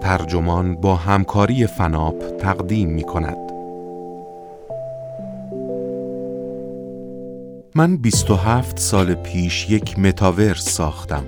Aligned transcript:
ترجمان 0.00 0.74
با 0.74 0.96
همکاری 0.96 1.66
فناپ 1.66 2.36
تقدیم 2.38 2.88
می 2.88 3.02
کند. 3.02 3.36
من 7.74 7.96
27 7.96 8.78
سال 8.78 9.14
پیش 9.14 9.70
یک 9.70 9.98
متاورس 9.98 10.68
ساختم. 10.68 11.24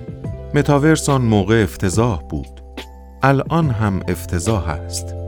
متاورس 0.55 1.09
آن 1.09 1.21
موقع 1.21 1.63
افتضاح 1.63 2.21
بود. 2.21 2.61
الان 3.23 3.69
هم 3.69 3.99
افتضاح 4.07 4.69
است. 4.69 5.22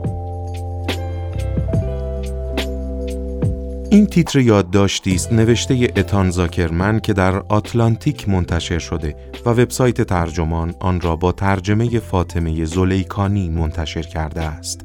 این 3.96 4.06
تیتر 4.06 4.38
یادداشتی 4.38 5.14
است 5.14 5.32
نوشته 5.32 5.74
اتان 5.96 6.30
زاکرمن 6.30 7.00
که 7.00 7.12
در 7.12 7.38
آتلانتیک 7.38 8.28
منتشر 8.28 8.78
شده 8.78 9.16
و 9.46 9.50
وبسایت 9.50 10.02
ترجمان 10.02 10.74
آن 10.80 11.00
را 11.00 11.16
با 11.16 11.32
ترجمه 11.32 11.98
فاطمه 11.98 12.64
زلیکانی 12.64 13.48
منتشر 13.48 14.02
کرده 14.02 14.42
است. 14.42 14.80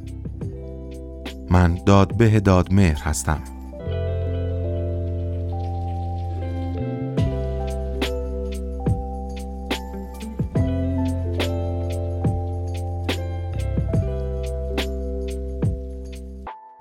من 1.50 1.78
دادبه 1.86 2.40
دادمهر 2.40 2.98
هستم. 3.02 3.40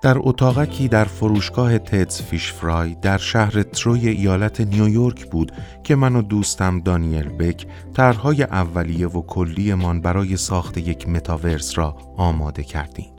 در 0.01 0.17
اتاقکی 0.19 0.87
در 0.87 1.05
فروشگاه 1.05 1.77
تدز 1.77 2.21
فیش 2.21 2.53
فرای 2.53 2.95
در 3.01 3.17
شهر 3.17 3.63
تروی 3.63 4.09
ایالت 4.09 4.61
نیویورک 4.61 5.29
بود 5.29 5.51
که 5.83 5.95
من 5.95 6.15
و 6.15 6.21
دوستم 6.21 6.79
دانیل 6.79 7.29
بک 7.29 7.65
طرحهای 7.93 8.43
اولیه 8.43 9.07
و 9.07 9.21
کلیمان 9.21 10.01
برای 10.01 10.37
ساخت 10.37 10.77
یک 10.77 11.09
متاورس 11.09 11.77
را 11.77 11.97
آماده 12.17 12.63
کردیم. 12.63 13.11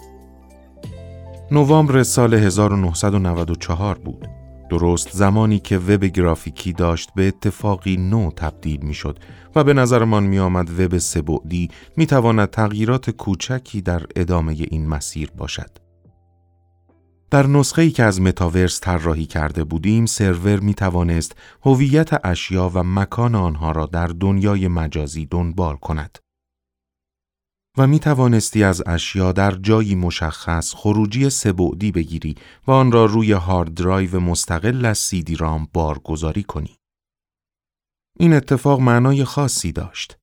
نوامبر 1.51 2.03
سال 2.03 2.35
1994 2.35 3.99
بود. 3.99 4.29
درست 4.71 5.11
زمانی 5.13 5.59
که 5.59 5.79
وب 5.79 6.05
گرافیکی 6.05 6.73
داشت 6.73 7.11
به 7.17 7.29
اتفاقی 7.29 7.97
نو 7.97 8.31
تبدیل 8.31 8.81
می 8.83 8.95
شد 8.95 9.19
و 9.55 9.65
به 9.65 9.73
نظرمان 9.73 10.23
می 10.23 10.39
آمد 10.39 10.81
وب 10.81 10.99
سبعدی 10.99 11.71
می 11.97 12.07
تواند 12.07 12.51
تغییرات 12.51 13.11
کوچکی 13.11 13.81
در 13.81 14.03
ادامه 14.17 14.53
این 14.53 14.89
مسیر 14.89 15.31
باشد. 15.37 15.82
در 17.33 17.47
نسخه‌ای 17.47 17.91
که 17.91 18.03
از 18.03 18.21
متاورس 18.21 18.81
طراحی 18.81 19.27
کرده 19.27 19.65
بودیم 19.65 20.07
سرور 20.07 20.61
می 20.61 20.75
توانست 20.75 21.37
هویت 21.63 22.27
اشیا 22.27 22.71
و 22.75 22.83
مکان 22.83 23.35
آنها 23.35 23.73
را 23.73 23.87
در 23.87 24.07
دنیای 24.07 24.69
مجازی 24.69 25.27
دنبال 25.27 25.77
کند 25.77 26.19
و 27.79 27.87
می 27.87 27.99
توانستی 27.99 28.65
از 28.65 28.83
اشیا 28.87 29.33
در 29.33 29.51
جایی 29.51 29.95
مشخص 29.95 30.75
خروجی 30.75 31.31
سبعدی 31.31 31.93
بگیری 31.93 32.35
و 32.67 32.71
آن 32.71 32.93
را 32.93 33.05
روی 33.05 33.33
هارد 33.33 33.75
درایو 33.75 34.21
مستقل 34.21 34.85
از 34.85 34.99
سیدی 34.99 35.37
رام 35.37 35.69
بارگذاری 35.73 36.43
کنی. 36.43 36.77
این 38.19 38.33
اتفاق 38.33 38.81
معنای 38.81 39.25
خاصی 39.25 39.73
داشت. 39.73 40.19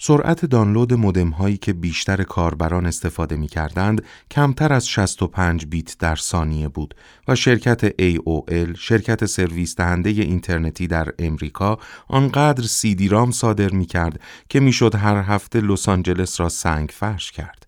سرعت 0.00 0.44
دانلود 0.44 0.94
مودم 0.94 1.28
هایی 1.28 1.56
که 1.56 1.72
بیشتر 1.72 2.22
کاربران 2.22 2.86
استفاده 2.86 3.36
می 3.36 3.48
کردند 3.48 4.04
کمتر 4.30 4.72
از 4.72 4.88
65 4.88 5.66
بیت 5.66 5.98
در 5.98 6.16
ثانیه 6.16 6.68
بود 6.68 6.94
و 7.28 7.34
شرکت 7.34 7.88
AOL 7.88 8.78
شرکت 8.78 9.26
سرویس 9.26 9.76
دهنده 9.76 10.10
اینترنتی 10.10 10.86
در 10.86 11.08
امریکا 11.18 11.78
آنقدر 12.08 12.62
CD-ROM 12.62 13.30
صادر 13.30 13.70
می 13.70 13.86
کرد 13.86 14.20
که 14.48 14.60
می‌شد 14.60 14.94
هر 14.94 15.16
هفته 15.16 15.60
لس 15.60 15.88
آنجلس 15.88 16.40
را 16.40 16.48
سنگ 16.48 16.88
فرش 16.92 17.32
کرد. 17.32 17.66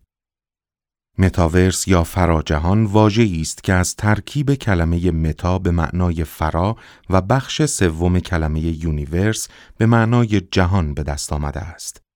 متاورس 1.19 1.89
یا 1.89 2.05
فراجهان 2.05 2.85
واژه‌ای 2.85 3.41
است 3.41 3.65
که 3.65 3.73
از 3.73 3.97
ترکیب 3.97 4.55
کلمه 4.55 5.11
meta 5.11 5.59
به 5.59 5.71
معنای 5.71 6.25
فرا 6.25 6.77
و 7.11 7.21
بخش 7.21 7.65
سوم 7.65 8.21
کلمه 8.21 8.61
universe 8.61 9.49
به 9.79 9.87
معنای 9.87 10.41
جهان 10.41 10.95
به 10.95 11.03
دست 11.03 11.33
آمده 11.33 11.61
است. 11.61 12.10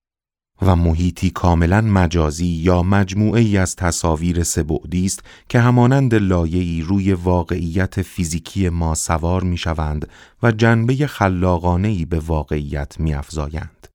و 0.61 0.75
محیطی 0.75 1.29
کاملا 1.29 1.81
مجازی 1.81 2.45
یا 2.45 2.83
مجموعه 2.83 3.41
ای 3.41 3.57
از 3.57 3.75
تصاویر 3.75 4.43
سه‌بعدی 4.43 5.05
است 5.05 5.23
که 5.49 5.59
همانند 5.59 6.15
لایه‌ای 6.15 6.81
روی 6.81 7.13
واقعیت 7.13 8.01
فیزیکی 8.01 8.69
ما 8.69 8.95
سوار 8.95 9.43
می 9.43 9.57
شوند 9.57 10.09
و 10.43 10.51
جنبه 10.51 11.07
خلاقانه 11.07 12.05
به 12.05 12.19
واقعیت 12.19 12.99
می 12.99 13.13
افزایند. 13.13 13.87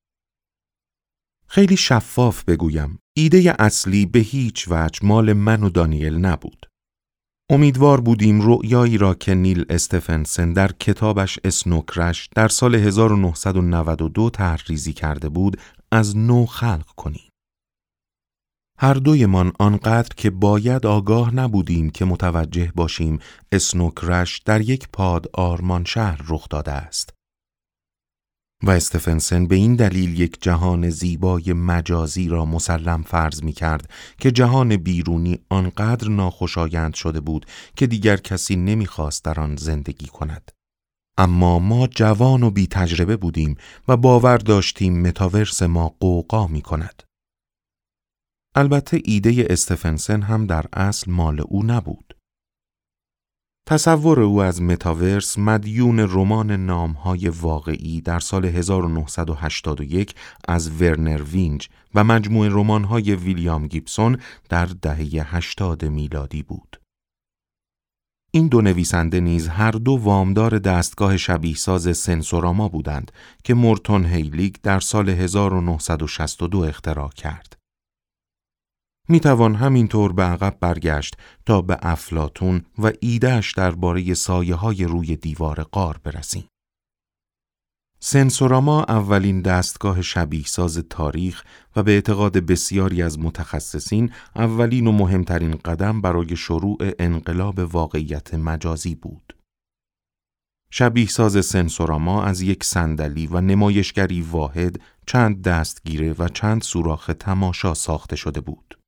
خیلی 1.47 1.77
شفاف 1.77 2.45
بگویم، 2.45 2.99
ایده 3.17 3.55
اصلی 3.59 4.07
به 4.07 4.19
هیچ 4.19 4.67
وجه 4.71 5.07
مال 5.07 5.33
من 5.33 5.63
و 5.63 5.69
دانیل 5.69 6.15
نبود. 6.15 6.67
امیدوار 7.51 8.01
بودیم 8.01 8.41
رؤیایی 8.43 8.99
را 8.99 9.15
که 9.15 9.35
نیل 9.35 9.65
استفنسن 9.71 10.53
در 10.53 10.73
کتابش 10.73 11.39
اسنوکرش 11.45 12.29
در 12.35 12.49
سال 12.49 12.75
1992 12.75 14.31
تحریزی 14.31 14.93
کرده 14.93 15.29
بود 15.29 15.57
از 15.93 16.17
نو 16.17 16.47
خلق 16.47 16.87
کنیم. 16.97 17.31
هر 18.79 18.95
دویمان 18.95 19.53
آنقدر 19.59 20.15
که 20.17 20.31
باید 20.31 20.87
آگاه 20.87 21.35
نبودیم 21.35 21.91
که 21.91 22.05
متوجه 22.05 22.73
باشیم 22.75 23.19
اسنوکرش 23.53 24.39
در 24.39 24.61
یک 24.61 24.89
پاد 24.93 25.27
آرمان 25.33 25.85
شهر 25.85 26.21
رخ 26.29 26.49
داده 26.49 26.73
است. 26.73 27.11
و 28.63 28.71
استفنسن 28.71 29.47
به 29.47 29.57
این 29.57 29.77
دلیل 29.77 30.21
یک 30.21 30.43
جهان 30.43 30.91
زیبای 30.91 31.53
مجازی 31.53 32.29
را 32.29 32.45
مسلم 32.45 33.03
فرض 33.03 33.43
می 33.43 33.53
کرد 33.53 33.91
که 34.19 34.31
جهان 34.31 34.77
بیرونی 34.77 35.39
آنقدر 35.49 36.09
ناخوشایند 36.09 36.95
شده 36.95 37.21
بود 37.21 37.47
که 37.77 37.87
دیگر 37.87 38.17
کسی 38.17 38.57
نمی‌خواست 38.57 39.25
در 39.25 39.41
آن 39.41 39.57
زندگی 39.57 40.07
کند. 40.07 40.51
اما 41.21 41.59
ما 41.59 41.87
جوان 41.87 42.43
و 42.43 42.51
بی 42.51 42.67
تجربه 42.67 43.17
بودیم 43.17 43.57
و 43.89 43.97
باور 43.97 44.37
داشتیم 44.37 45.03
متاورس 45.03 45.63
ما 45.63 45.89
غوغا 46.01 46.47
می 46.47 46.63
کند. 46.63 47.03
البته 48.55 49.01
ایده 49.05 49.47
استفنسن 49.51 50.23
هم 50.23 50.47
در 50.47 50.67
اصل 50.73 51.11
مال 51.11 51.41
او 51.41 51.63
نبود. 51.63 52.17
تصور 53.69 54.21
او 54.21 54.43
از 54.43 54.63
متاورس 54.63 55.39
مدیون 55.39 55.99
رمان 55.99 56.51
نامهای 56.51 57.29
واقعی 57.29 58.01
در 58.01 58.21
سال 58.21 58.45
1981 58.45 60.15
از 60.49 60.83
ورنر 60.83 61.23
وینج 61.23 61.69
و 61.95 62.05
مجموعه 62.05 62.49
رمانهای 62.49 63.15
ویلیام 63.15 63.67
گیبسون 63.67 64.19
در 64.49 64.67
دهه 64.67 65.37
80 65.37 65.85
میلادی 65.85 66.43
بود. 66.43 66.80
این 68.33 68.49
دو 68.49 68.61
نویسنده 68.61 69.21
نیز 69.21 69.49
هر 69.49 69.71
دو 69.71 69.93
وامدار 69.93 70.59
دستگاه 70.59 71.17
شبیه 71.17 71.55
ساز 71.55 71.99
سنسوراما 71.99 72.69
بودند 72.69 73.13
که 73.45 73.55
مورتون 73.55 74.05
هیلیگ 74.05 74.55
در 74.63 74.81
سال 74.81 75.09
1962 75.09 76.59
اختراع 76.59 77.09
کرد. 77.09 77.57
می 79.09 79.21
توان 79.21 79.55
همینطور 79.55 80.13
به 80.13 80.23
عقب 80.23 80.57
برگشت 80.61 81.17
تا 81.47 81.63
به 81.63 81.79
افلاتون 81.83 82.65
و 82.79 82.93
ایدهش 83.01 83.53
درباره 83.53 84.15
سایه 84.15 84.55
های 84.55 84.85
روی 84.85 85.17
دیوار 85.17 85.63
قار 85.63 86.01
برسیم. 86.05 86.45
سنسوراما 88.03 88.83
اولین 88.83 89.43
دستگاه 89.43 90.03
شبیه 90.03 90.45
ساز 90.45 90.79
تاریخ 90.91 91.45
و 91.77 91.83
به 91.83 91.93
اعتقاد 91.93 92.39
بسیاری 92.39 93.03
از 93.03 93.19
متخصصین 93.19 94.13
اولین 94.37 94.87
و 94.87 94.93
مهمترین 94.93 95.51
قدم 95.65 96.01
برای 96.01 96.37
شروع 96.37 96.79
انقلاب 96.99 97.59
واقعیت 97.59 98.35
مجازی 98.35 98.95
بود. 98.95 99.37
شبیه 100.71 101.09
ساز 101.09 101.47
سنسوراما 101.47 102.25
از 102.25 102.41
یک 102.41 102.65
صندلی 102.65 103.27
و 103.27 103.41
نمایشگری 103.41 104.23
واحد 104.23 104.81
چند 105.07 105.43
دستگیره 105.43 106.15
و 106.19 106.29
چند 106.29 106.63
سوراخ 106.63 107.11
تماشا 107.19 107.75
ساخته 107.75 108.17
شده 108.17 108.41
بود. 108.41 108.80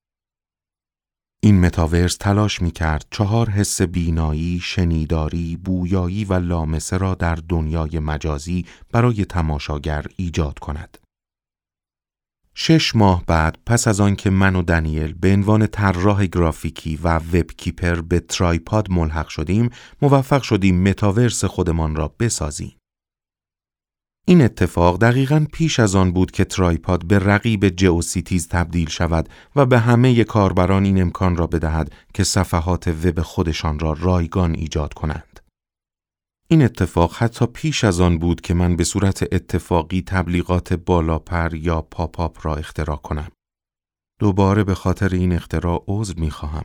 این 1.44 1.60
متاورس 1.60 2.16
تلاش 2.16 2.62
می 2.62 2.70
کرد 2.70 3.06
چهار 3.10 3.50
حس 3.50 3.82
بینایی، 3.82 4.60
شنیداری، 4.62 5.56
بویایی 5.56 6.24
و 6.24 6.34
لامسه 6.34 6.96
را 6.96 7.14
در 7.14 7.34
دنیای 7.34 7.98
مجازی 7.98 8.66
برای 8.92 9.24
تماشاگر 9.24 10.06
ایجاد 10.16 10.58
کند. 10.58 10.98
شش 12.54 12.96
ماه 12.96 13.24
بعد 13.26 13.58
پس 13.66 13.88
از 13.88 14.00
آنکه 14.00 14.30
من 14.30 14.56
و 14.56 14.62
دنیل 14.62 15.12
به 15.12 15.32
عنوان 15.32 15.66
طراح 15.66 16.26
گرافیکی 16.26 16.96
و 16.96 17.16
وب 17.16 17.50
کیپر 17.56 18.00
به 18.00 18.20
ترایپاد 18.20 18.90
ملحق 18.90 19.28
شدیم، 19.28 19.70
موفق 20.02 20.42
شدیم 20.42 20.82
متاورس 20.88 21.44
خودمان 21.44 21.96
را 21.96 22.14
بسازیم. 22.20 22.76
این 24.26 24.42
اتفاق 24.42 24.98
دقیقا 24.98 25.46
پیش 25.52 25.80
از 25.80 25.94
آن 25.94 26.12
بود 26.12 26.30
که 26.30 26.44
Tripod 26.44 27.04
به 27.04 27.18
رقیب 27.18 27.68
GeoCities 27.68 28.48
تبدیل 28.48 28.88
شود 28.88 29.28
و 29.56 29.66
به 29.66 29.78
همه 29.78 30.24
کاربران 30.24 30.84
این 30.84 31.00
امکان 31.00 31.36
را 31.36 31.46
بدهد 31.46 31.92
که 32.14 32.24
صفحات 32.24 32.88
وب 32.88 33.20
خودشان 33.20 33.78
را 33.78 33.96
رایگان 34.00 34.54
ایجاد 34.54 34.94
کنند. 34.94 35.40
این 36.48 36.62
اتفاق 36.62 37.14
حتی 37.16 37.46
پیش 37.46 37.84
از 37.84 38.00
آن 38.00 38.18
بود 38.18 38.40
که 38.40 38.54
من 38.54 38.76
به 38.76 38.84
صورت 38.84 39.22
اتفاقی 39.32 40.02
تبلیغات 40.06 40.72
بالاپر 40.72 41.54
یا 41.54 41.80
pop-up 41.80 42.46
را 42.46 42.56
اختراع 42.56 42.96
کنم. 42.96 43.28
دوباره 44.18 44.64
به 44.64 44.74
خاطر 44.74 45.14
این 45.14 45.32
اختراع 45.32 45.84
عذر 45.88 46.14
می 46.20 46.30
خواهم. 46.30 46.64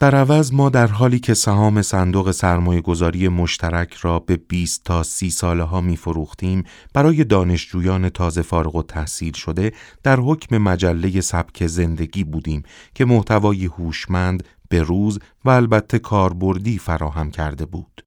در 0.00 0.14
عوض 0.14 0.52
ما 0.52 0.68
در 0.68 0.86
حالی 0.86 1.18
که 1.18 1.34
سهام 1.34 1.82
صندوق 1.82 2.30
سرمایه 2.30 2.80
گذاری 2.80 3.28
مشترک 3.28 3.94
را 3.94 4.18
به 4.18 4.36
20 4.36 4.84
تا 4.84 5.02
30 5.02 5.30
ساله 5.30 5.62
ها 5.62 5.80
می 5.80 5.96
فروختیم 5.96 6.64
برای 6.94 7.24
دانشجویان 7.24 8.08
تازه 8.08 8.42
فارغ 8.42 8.76
و 8.76 8.82
تحصیل 8.82 9.32
شده 9.32 9.72
در 10.02 10.20
حکم 10.20 10.58
مجله 10.58 11.20
سبک 11.20 11.66
زندگی 11.66 12.24
بودیم 12.24 12.62
که 12.94 13.04
محتوای 13.04 13.64
هوشمند 13.64 14.44
به 14.68 14.82
روز 14.82 15.18
و 15.44 15.50
البته 15.50 15.98
کاربردی 15.98 16.78
فراهم 16.78 17.30
کرده 17.30 17.66
بود. 17.66 18.02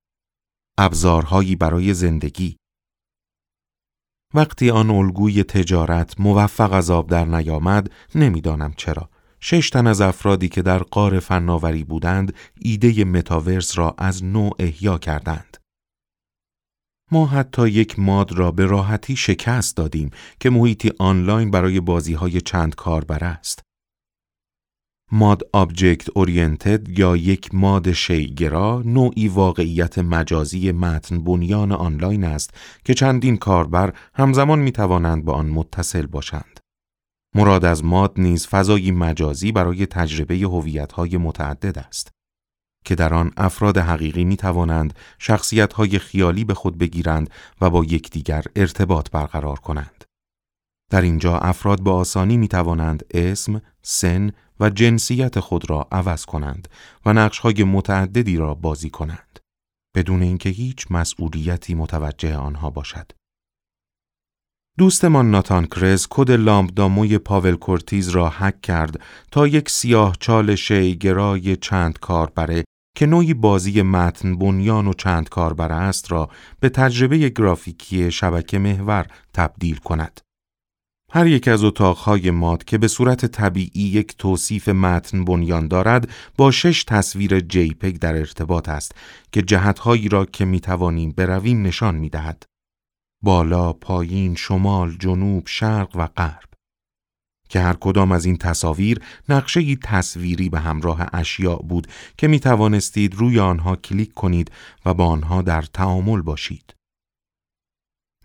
ابزارهایی 0.78 1.56
برای 1.56 1.94
زندگی 1.94 2.58
وقتی 4.34 4.70
آن 4.70 4.90
الگوی 4.90 5.44
تجارت 5.44 6.20
موفق 6.20 6.74
از 6.74 6.92
آب 6.92 7.10
در 7.10 7.26
نیامد 7.26 7.92
نمی‌دانم 8.16 8.74
چرا 8.78 9.11
شش 9.42 9.70
تن 9.70 9.88
از 9.88 10.02
افرادی 10.02 10.50
که 10.50 10.62
در 10.62 10.78
غار 10.78 11.20
فناوری 11.20 11.84
بودند 11.84 12.34
ایده 12.62 13.04
متاورس 13.04 13.78
را 13.78 13.96
از 13.98 14.24
نو 14.24 14.56
احیا 14.60 14.98
کردند. 14.98 15.58
ما 17.12 17.26
حتی 17.26 17.70
یک 17.70 18.00
MUD 18.00 18.32
را 18.32 18.52
به 18.52 18.66
راحتی 18.66 19.16
شکست 19.16 19.78
دادیم 19.78 20.10
که 20.40 20.50
محیطی 20.50 20.92
آنلاین 21.00 21.52
برای 21.52 21.80
بازی 21.80 22.14
های 22.14 22.42
چند 22.42 22.76
کاربر 22.76 23.24
است. 23.24 23.62
MUD 25.12 25.42
object 25.54 26.18
oriented 26.18 27.00
یا 27.00 27.18
یک 27.18 27.56
MUD 27.56 27.92
شیءگرا 27.92 28.82
نوعی 28.86 29.28
واقعیت 29.28 30.00
مجازی 30.00 30.72
متن 30.72 31.24
بنیان 31.24 31.72
آنلاین 31.72 32.24
است 32.24 32.54
که 32.86 32.94
چندین 32.94 33.38
کاربر 33.38 33.94
همزمان 34.14 34.60
می 34.60 34.72
توانند 34.72 35.26
با 35.26 35.34
آن 35.34 35.50
متصل 35.50 36.06
باشند. 36.06 36.61
مراد 37.36 37.66
از 37.66 37.84
ماد 37.84 38.14
نیز 38.18 38.48
فضایی 38.48 38.92
مجازی 38.92 39.52
برای 39.52 39.86
تجربه 39.86 40.36
هویت‌های 40.36 41.18
متعدد 41.18 41.80
است 41.80 42.12
که 42.86 42.96
در 42.96 43.14
آن 43.14 43.32
افراد 43.38 43.78
حقیقی 43.78 44.24
می 44.26 44.38
توانند 44.38 44.94
شخصیت‌های 45.20 46.00
خیالی 46.00 46.44
به 46.44 46.54
خود 46.54 46.78
بگیرند 46.78 47.30
و 47.62 47.70
با 47.70 47.84
یکدیگر 47.84 48.44
ارتباط 48.56 49.12
برقرار 49.12 49.60
کنند. 49.60 50.04
در 50.92 51.02
اینجا 51.02 51.38
افراد 51.38 51.82
با 51.82 51.96
آسانی 51.96 52.38
می 52.38 52.48
توانند 52.48 53.06
اسم، 53.12 53.62
سن 53.82 54.32
و 54.60 54.70
جنسیت 54.70 55.40
خود 55.40 55.70
را 55.70 55.88
عوض 55.92 56.26
کنند 56.26 56.68
و 57.06 57.14
نقش‌های 57.14 57.64
متعددی 57.64 58.38
را 58.38 58.54
بازی 58.54 58.90
کنند 58.90 59.40
بدون 59.96 60.22
اینکه 60.22 60.50
هیچ 60.50 60.88
مسئولیتی 60.90 61.76
متوجه 61.76 62.38
آنها 62.38 62.70
باشد. 62.70 63.12
دوستمان 64.78 65.32
ناتان 65.32 65.66
کرز 65.66 66.08
کد 66.10 66.32
لامبداموی 66.32 67.18
پاول 67.18 67.56
کورتیز 67.56 68.10
را 68.10 68.30
حک 68.30 68.62
کرد 68.62 69.02
تا 69.32 69.48
یک 69.48 69.70
سیاه 69.70 70.16
چال 70.20 70.56
شیگرای 70.56 71.56
چند 71.56 72.00
کاربره 72.00 72.64
که 72.98 73.06
نوعی 73.06 73.34
بازی 73.34 73.82
متن 73.82 74.36
بنیان 74.36 74.88
و 74.88 74.94
چند 74.94 75.30
کاربره 75.30 75.76
است 75.76 76.12
را 76.12 76.30
به 76.60 76.70
تجربه 76.70 77.30
گرافیکی 77.30 78.12
شبکه 78.12 78.60
محور 78.60 79.06
تبدیل 79.34 79.76
کند. 79.76 80.22
هر 81.12 81.28
یک 81.28 81.48
از 81.48 81.64
اتاقهای 81.64 82.32
ماد 82.32 82.64
که 82.64 82.78
به 82.78 82.88
صورت 82.88 83.26
طبیعی 83.26 83.82
یک 83.82 84.18
توصیف 84.18 84.70
متن 84.70 85.26
بنیان 85.26 85.68
دارد 85.68 86.10
با 86.38 86.52
شش 86.52 86.84
تصویر 86.84 87.40
جیپگ 87.40 88.00
در 88.00 88.18
ارتباط 88.18 88.70
است 88.70 88.96
که 89.32 89.42
جهتهایی 89.42 90.10
را 90.10 90.26
که 90.26 90.46
می 90.46 90.60
توانیم 90.60 91.12
برویم 91.18 91.62
نشان 91.62 91.96
می 91.96 92.10
دهد. 92.10 92.51
بالا، 93.22 93.74
پایین، 93.74 94.36
شمال، 94.36 94.96
جنوب، 95.00 95.44
شرق 95.48 95.96
و 95.96 96.08
غرب 96.08 96.52
که 97.50 97.60
هر 97.60 97.74
کدام 97.74 98.12
از 98.12 98.26
این 98.26 98.38
تصاویر 98.38 99.00
نقشه 99.30 99.76
تصویری 99.76 100.50
به 100.50 100.60
همراه 100.60 101.08
اشیاء 101.14 101.56
بود 101.56 101.88
که 102.18 102.28
می 102.28 102.40
توانستید 102.40 103.16
روی 103.16 103.40
آنها 103.40 103.76
کلیک 103.76 104.14
کنید 104.14 104.52
و 104.86 104.94
با 104.94 105.06
آنها 105.06 105.42
در 105.42 105.62
تعامل 105.62 106.22
باشید. 106.22 106.76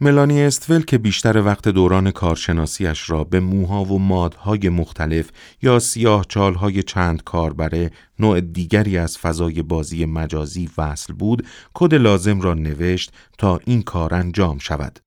ملانی 0.01 0.43
استول 0.43 0.83
که 0.83 0.99
بیشتر 0.99 1.43
وقت 1.43 1.69
دوران 1.69 2.11
کارشناسیش 2.11 3.11
را 3.11 3.25
به 3.25 3.41
موها 3.41 3.85
و 3.85 3.99
مادهای 3.99 4.69
مختلف 4.69 5.31
یا 5.63 5.79
سیاه 5.79 6.25
چالهای 6.29 6.83
چند 6.83 7.25
کاربره 7.25 7.91
نوع 8.19 8.41
دیگری 8.41 8.99
از 8.99 9.19
فضای 9.19 9.63
بازی 9.63 10.05
مجازی 10.05 10.71
وصل 10.79 11.13
بود 11.13 11.47
کد 11.75 11.95
لازم 11.95 12.41
را 12.41 12.55
نوشت 12.55 13.13
تا 13.39 13.61
این 13.65 13.83
کار 13.83 14.15
انجام 14.15 14.59
شود. 14.59 14.99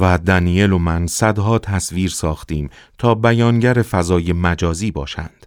و 0.00 0.18
دنیل 0.18 0.72
و 0.72 0.78
من 0.78 1.06
صدها 1.06 1.58
تصویر 1.58 2.10
ساختیم 2.10 2.70
تا 2.98 3.14
بیانگر 3.14 3.82
فضای 3.82 4.32
مجازی 4.32 4.90
باشند. 4.90 5.46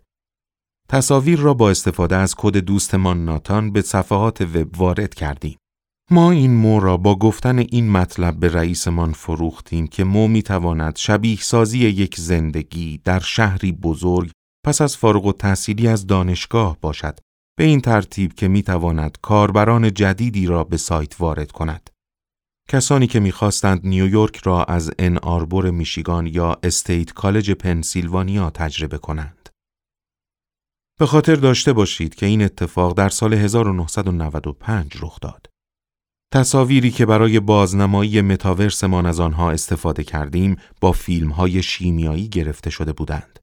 تصاویر 0.89 1.39
را 1.39 1.54
با 1.54 1.69
استفاده 1.69 2.16
از 2.16 2.36
کد 2.38 2.57
دوستمان 2.57 3.25
ناتان 3.25 3.72
به 3.72 3.81
صفحات 3.81 4.42
وب 4.42 4.78
وارد 4.78 5.13
کردیم. 5.13 5.57
ما 6.12 6.31
این 6.31 6.56
مو 6.56 6.80
را 6.80 6.98
با 6.98 7.15
گفتن 7.15 7.59
این 7.59 7.89
مطلب 7.92 8.39
به 8.39 8.50
رئیسمان 8.50 9.13
فروختیم 9.13 9.88
که 9.88 10.04
مو 10.04 10.27
می 10.27 10.44
تواند 10.44 10.95
شبیه 10.95 11.38
سازی 11.38 11.80
یک 11.80 12.15
زندگی 12.15 13.01
در 13.04 13.19
شهری 13.19 13.71
بزرگ 13.71 14.31
پس 14.65 14.81
از 14.81 14.98
فارغ 14.98 15.25
و 15.25 15.33
تحصیلی 15.33 15.88
از 15.88 16.07
دانشگاه 16.07 16.77
باشد 16.81 17.19
به 17.57 17.63
این 17.63 17.81
ترتیب 17.81 18.33
که 18.33 18.48
می 18.48 18.63
تواند 18.63 19.18
کاربران 19.21 19.94
جدیدی 19.94 20.45
را 20.45 20.63
به 20.63 20.77
سایت 20.77 21.21
وارد 21.21 21.51
کند. 21.51 21.89
کسانی 22.69 23.07
که 23.07 23.19
می‌خواستند 23.19 23.81
نیویورک 23.83 24.38
را 24.38 24.63
از 24.63 24.92
ان 25.00 25.18
آربور 25.18 25.71
میشیگان 25.71 26.27
یا 26.27 26.57
استیت 26.63 27.13
کالج 27.13 27.51
پنسیلوانیا 27.51 28.50
تجربه 28.50 28.98
کنند. 28.98 29.50
به 31.00 31.06
خاطر 31.06 31.36
داشته 31.36 31.74
باشید 31.74 32.15
که 32.15 32.25
این 32.25 32.42
اتفاق 32.42 32.98
در 32.98 33.10
سال 33.10 33.33
1995 33.33 34.98
رخ 35.01 35.19
داد. 35.19 35.56
تصاویری 36.33 36.91
که 36.91 37.06
برای 37.06 37.39
بازنمایی 37.39 38.21
متاورسمان 38.21 39.06
از 39.06 39.19
آنها 39.19 39.51
استفاده 39.51 40.03
کردیم 40.03 40.56
با 40.81 40.91
فیلم 40.91 41.29
های 41.29 41.63
شیمیایی 41.63 42.29
گرفته 42.29 42.69
شده 42.69 42.94
بودند 42.94 43.39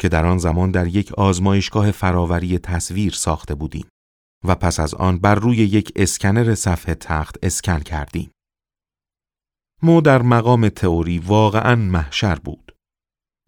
که 0.00 0.08
در 0.08 0.26
آن 0.26 0.38
زمان 0.38 0.70
در 0.70 0.86
یک 0.86 1.12
آزمایشگاه 1.12 1.90
فراوری 1.90 2.58
تصویر 2.58 3.12
ساخته 3.12 3.54
بودیم 3.54 3.86
و 4.44 4.54
پس 4.54 4.80
از 4.80 4.94
آن 4.94 5.18
بر 5.18 5.34
روی 5.34 5.56
یک 5.56 5.92
اسکنر 5.96 6.54
صفحه 6.54 6.94
تخت 6.94 7.36
اسکن 7.42 7.80
کردیم. 7.80 8.30
مو 9.82 10.00
در 10.00 10.22
مقام 10.22 10.68
تئوری 10.68 11.18
واقعا 11.18 11.76
محشر 11.76 12.34
بود. 12.34 12.72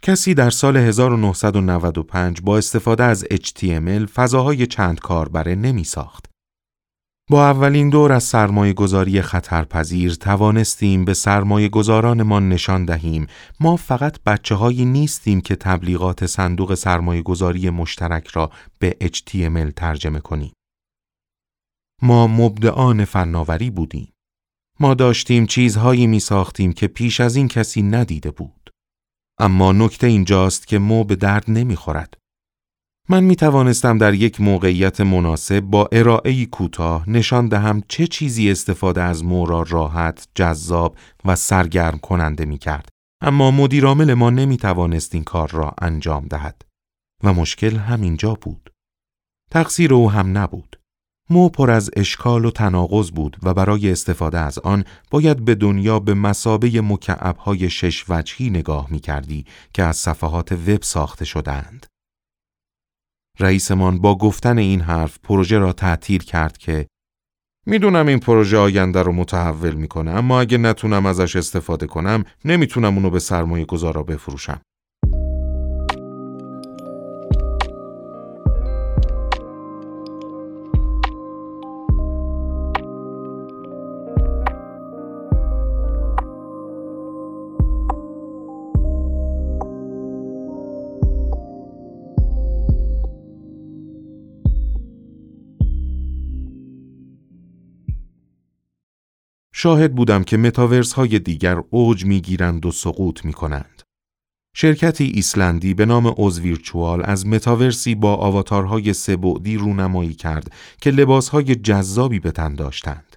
کسی 0.02 0.34
در 0.34 0.50
سال 0.50 0.76
1995 0.76 2.40
با 2.40 2.58
استفاده 2.58 3.04
از 3.04 3.24
HTML 3.24 4.06
فضاهای 4.14 4.66
چند 4.66 5.00
کاربره 5.00 5.54
نمی 5.54 5.84
ساخت 5.84 6.26
با 7.30 7.44
اولین 7.44 7.90
دور 7.90 8.12
از 8.12 8.24
سرمایه 8.24 8.72
گذاری 8.72 9.22
خطرپذیر 9.22 10.14
توانستیم 10.14 11.04
به 11.04 11.14
سرمایه 11.14 11.68
گذارانمان 11.68 12.48
نشان 12.48 12.84
دهیم 12.84 13.26
ما 13.60 13.76
فقط 13.76 14.22
بچه 14.26 14.54
هایی 14.54 14.84
نیستیم 14.84 15.40
که 15.40 15.56
تبلیغات 15.56 16.26
صندوق 16.26 16.74
سرمایه 16.74 17.22
گذاری 17.22 17.70
مشترک 17.70 18.26
را 18.26 18.50
به 18.78 18.96
HTML 19.02 19.72
ترجمه 19.76 20.20
کنیم. 20.20 20.52
ما 22.02 22.26
مبدعان 22.26 23.04
فناوری 23.04 23.70
بودیم. 23.70 24.12
ما 24.80 24.94
داشتیم 24.94 25.46
چیزهایی 25.46 26.06
می 26.06 26.20
ساختیم 26.20 26.72
که 26.72 26.86
پیش 26.86 27.20
از 27.20 27.36
این 27.36 27.48
کسی 27.48 27.82
ندیده 27.82 28.30
بود. 28.30 28.70
اما 29.38 29.72
نکته 29.72 30.06
اینجاست 30.06 30.66
که 30.66 30.78
مو 30.78 31.04
به 31.04 31.16
درد 31.16 31.44
نمی 31.48 31.76
خورد. 31.76 32.19
من 33.10 33.24
می 33.24 33.36
توانستم 33.36 33.98
در 33.98 34.14
یک 34.14 34.40
موقعیت 34.40 35.00
مناسب 35.00 35.60
با 35.60 35.88
ارائه 35.92 36.46
کوتاه 36.46 37.10
نشان 37.10 37.48
دهم 37.48 37.82
چه 37.88 38.06
چیزی 38.06 38.50
استفاده 38.50 39.02
از 39.02 39.24
مو 39.24 39.46
را 39.46 39.64
راحت، 39.68 40.28
جذاب 40.34 40.96
و 41.24 41.36
سرگرم 41.36 41.98
کننده 41.98 42.44
می 42.44 42.58
کرد. 42.58 42.88
اما 43.22 43.50
مدیرامل 43.50 44.14
ما 44.14 44.30
نمی 44.30 44.56
توانست 44.56 45.14
این 45.14 45.24
کار 45.24 45.50
را 45.50 45.74
انجام 45.82 46.26
دهد. 46.26 46.62
و 47.24 47.32
مشکل 47.32 47.76
همینجا 47.76 48.34
بود. 48.34 48.70
تقصیر 49.50 49.94
او 49.94 50.10
هم 50.10 50.38
نبود. 50.38 50.80
مو 51.30 51.48
پر 51.48 51.70
از 51.70 51.90
اشکال 51.96 52.44
و 52.44 52.50
تناقض 52.50 53.10
بود 53.10 53.36
و 53.42 53.54
برای 53.54 53.92
استفاده 53.92 54.38
از 54.38 54.58
آن 54.58 54.84
باید 55.10 55.44
به 55.44 55.54
دنیا 55.54 55.98
به 55.98 56.14
مسابه 56.14 56.80
مکعبهای 56.80 57.70
شش 57.70 58.04
وجهی 58.08 58.50
نگاه 58.50 58.86
می 58.90 59.00
کردی 59.00 59.44
که 59.74 59.82
از 59.82 59.96
صفحات 59.96 60.52
وب 60.52 60.82
ساخته 60.82 61.24
شدند. 61.24 61.89
رئیسمان 63.38 63.98
با 63.98 64.18
گفتن 64.18 64.58
این 64.58 64.80
حرف 64.80 65.18
پروژه 65.22 65.58
را 65.58 65.72
تعطیل 65.72 66.22
کرد 66.22 66.58
که 66.58 66.86
می‌دونم 67.66 68.06
این 68.06 68.18
پروژه 68.18 68.58
آینده 68.58 69.02
رو 69.02 69.12
متحول 69.12 69.74
می‌کنه 69.74 70.10
اما 70.10 70.40
اگه 70.40 70.58
نتونم 70.58 71.06
ازش 71.06 71.36
استفاده 71.36 71.86
کنم 71.86 72.24
نمی‌تونم 72.44 72.94
اونو 72.94 73.10
به 73.10 73.18
سرمایه 73.18 73.64
گذارا 73.64 74.02
بفروشم. 74.02 74.60
شاهد 99.62 99.94
بودم 99.94 100.24
که 100.24 100.36
متاورس 100.36 100.92
های 100.92 101.18
دیگر 101.18 101.62
اوج 101.70 102.04
می 102.04 102.20
گیرند 102.20 102.66
و 102.66 102.72
سقوط 102.72 103.24
می 103.24 103.32
کنند. 103.32 103.82
شرکتی 104.56 105.04
ایسلندی 105.04 105.74
به 105.74 105.86
نام 105.86 106.06
اوزویرچوال 106.06 107.02
از 107.04 107.26
متاورسی 107.26 107.94
با 107.94 108.14
آواتارهای 108.14 108.92
سبعدی 108.92 109.56
رونمایی 109.56 110.14
کرد 110.14 110.52
که 110.80 110.90
لباسهای 110.90 111.54
جذابی 111.54 112.20
به 112.20 112.30
تن 112.30 112.54
داشتند. 112.54 113.16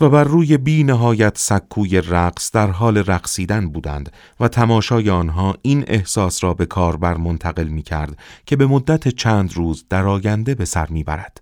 و 0.00 0.08
بر 0.08 0.24
روی 0.24 0.56
بی 0.56 0.84
نهایت 0.84 1.38
سکوی 1.38 2.00
رقص 2.00 2.50
در 2.50 2.70
حال 2.70 2.98
رقصیدن 2.98 3.68
بودند 3.68 4.12
و 4.40 4.48
تماشای 4.48 5.10
آنها 5.10 5.56
این 5.62 5.84
احساس 5.86 6.44
را 6.44 6.54
به 6.54 6.66
کاربر 6.66 7.16
منتقل 7.16 7.68
می 7.68 7.82
کرد 7.82 8.18
که 8.46 8.56
به 8.56 8.66
مدت 8.66 9.08
چند 9.08 9.52
روز 9.52 9.84
در 9.88 10.06
آینده 10.06 10.54
به 10.54 10.64
سر 10.64 10.86
می 10.90 11.04
برد. 11.04 11.40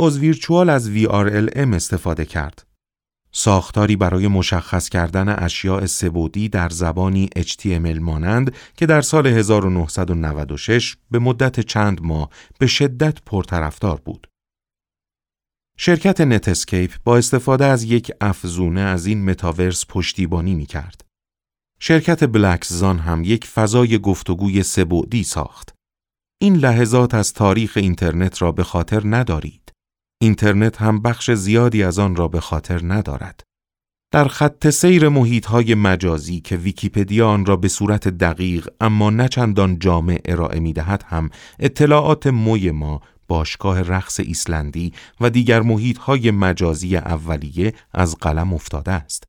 Virtual 0.00 0.70
از 0.70 0.90
VRML 0.90 1.74
استفاده 1.74 2.24
کرد. 2.24 2.69
ساختاری 3.32 3.96
برای 3.96 4.28
مشخص 4.28 4.88
کردن 4.88 5.44
اشیاء 5.44 5.86
سه‌بعدی 5.86 6.48
در 6.48 6.68
زبانی 6.68 7.30
HTML 7.38 8.00
مانند 8.00 8.54
که 8.76 8.86
در 8.86 9.00
سال 9.00 9.26
1996 9.26 10.96
به 11.10 11.18
مدت 11.18 11.60
چند 11.60 12.02
ماه 12.02 12.30
به 12.58 12.66
شدت 12.66 13.18
پرطرفدار 13.26 14.00
بود. 14.04 14.26
شرکت 15.76 16.20
Netscape 16.20 16.92
با 17.04 17.16
استفاده 17.16 17.64
از 17.64 17.82
یک 17.82 18.12
افزونه 18.20 18.80
از 18.80 19.06
این 19.06 19.30
متاورس 19.30 19.84
پشتیبانی 19.88 20.54
می 20.54 20.66
کرد. 20.66 21.04
شرکت 21.80 22.24
Black 22.24 22.70
Sun 22.70 22.98
هم 22.98 23.24
یک 23.24 23.46
فضای 23.46 23.98
گفتگوی 23.98 24.62
سه‌بعدی 24.62 25.24
ساخت. 25.24 25.74
این 26.42 26.56
لحظات 26.56 27.14
از 27.14 27.32
تاریخ 27.32 27.76
اینترنت 27.76 28.42
را 28.42 28.52
به 28.52 28.64
خاطر 28.64 29.02
ندارید. 29.04 29.72
اینترنت 30.22 30.82
هم 30.82 31.02
بخش 31.02 31.30
زیادی 31.30 31.82
از 31.82 31.98
آن 31.98 32.16
را 32.16 32.28
به 32.28 32.40
خاطر 32.40 32.80
ندارد. 32.84 33.42
در 34.12 34.28
خط 34.28 34.70
سیر 34.70 35.08
محیط 35.08 35.46
های 35.46 35.74
مجازی 35.74 36.40
که 36.40 36.56
ویکیپدیا 36.56 37.28
آن 37.28 37.46
را 37.46 37.56
به 37.56 37.68
صورت 37.68 38.08
دقیق 38.08 38.68
اما 38.80 39.10
نه 39.10 39.28
چندان 39.28 39.78
جامع 39.78 40.20
ارائه 40.24 40.60
می 40.60 40.72
دهد 40.72 41.04
هم 41.06 41.30
اطلاعات 41.58 42.26
موی 42.26 42.70
ما 42.70 43.00
باشگاه 43.28 43.82
رقص 43.82 44.20
ایسلندی 44.20 44.92
و 45.20 45.30
دیگر 45.30 45.62
محیط 45.62 45.98
های 45.98 46.30
مجازی 46.30 46.96
اولیه 46.96 47.74
از 47.92 48.16
قلم 48.16 48.54
افتاده 48.54 48.92
است. 48.92 49.24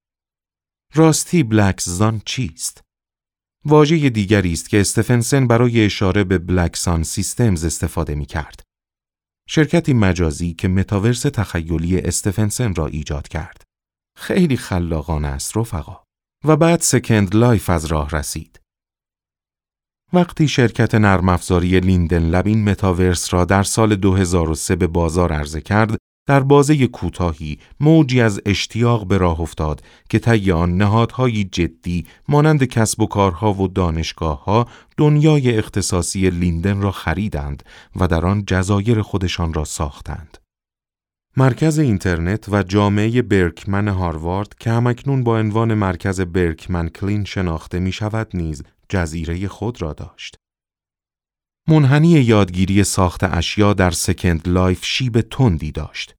راستی 0.93 1.43
بلکزان 1.43 2.21
چیست؟ 2.25 2.81
واژه 3.65 4.09
دیگری 4.09 4.53
است 4.53 4.69
که 4.69 4.81
استفنسن 4.81 5.47
برای 5.47 5.85
اشاره 5.85 6.23
به 6.23 6.37
Black 6.37 6.78
Sun 6.78 7.03
Systems 7.03 7.65
استفاده 7.65 8.15
می 8.15 8.25
کرد. 8.25 8.61
شرکتی 9.53 9.93
مجازی 9.93 10.53
که 10.53 10.67
متاورس 10.67 11.21
تخیلی 11.21 11.99
استفنسن 11.99 12.75
را 12.75 12.87
ایجاد 12.87 13.27
کرد. 13.27 13.63
خیلی 14.17 14.57
خلاقانه 14.57 15.27
است 15.27 15.57
رفقا. 15.57 16.03
و 16.45 16.55
بعد 16.55 16.81
Second 16.81 17.35
Life 17.35 17.69
از 17.69 17.85
راه 17.85 18.09
رسید. 18.09 18.59
وقتی 20.13 20.47
شرکت 20.47 20.95
نرم 20.95 21.29
افزاری 21.29 21.79
Linden 21.79 22.23
Lab 22.23 22.47
این 22.47 22.69
متاورس 22.69 23.33
را 23.33 23.45
در 23.45 23.63
سال 23.63 23.95
2003 23.95 24.75
به 24.75 24.87
بازار 24.87 25.33
عرضه 25.33 25.61
کرد، 25.61 25.97
در 26.31 26.39
بازه 26.39 26.87
کوتاهی 26.87 27.57
موجی 27.79 28.21
از 28.21 28.41
اشتیاق 28.45 29.07
به 29.07 29.17
راه 29.17 29.41
افتاد 29.41 29.83
که 30.09 30.19
طی 30.19 30.51
آن 30.51 30.77
نهادهایی 30.77 31.43
جدی 31.43 32.05
مانند 32.27 32.63
کسب 32.63 33.01
و 33.01 33.05
کارها 33.05 33.53
و 33.53 33.67
دانشگاهها 33.67 34.67
دنیای 34.97 35.57
اختصاصی 35.57 36.29
لیندن 36.29 36.81
را 36.81 36.91
خریدند 36.91 37.63
و 37.95 38.07
در 38.07 38.25
آن 38.25 38.43
جزایر 38.47 39.01
خودشان 39.01 39.53
را 39.53 39.65
ساختند. 39.65 40.37
مرکز 41.37 41.79
اینترنت 41.79 42.49
و 42.49 42.63
جامعه 42.63 43.21
برکمن 43.21 43.87
هاروارد 43.87 44.55
که 44.59 44.71
همکنون 44.71 45.23
با 45.23 45.39
عنوان 45.39 45.73
مرکز 45.73 46.21
برکمن 46.21 46.89
کلین 46.89 47.23
شناخته 47.23 47.79
می 47.79 47.91
شود 47.91 48.27
نیز 48.33 48.63
جزیره 48.89 49.47
خود 49.47 49.81
را 49.81 49.93
داشت. 49.93 50.35
منحنی 51.67 52.09
یادگیری 52.09 52.83
ساخت 52.83 53.23
اشیا 53.23 53.73
در 53.73 53.91
Second 53.91 54.47
Life 54.47 54.85
شیب 54.85 55.21
تندی 55.21 55.71
داشت. 55.71 56.15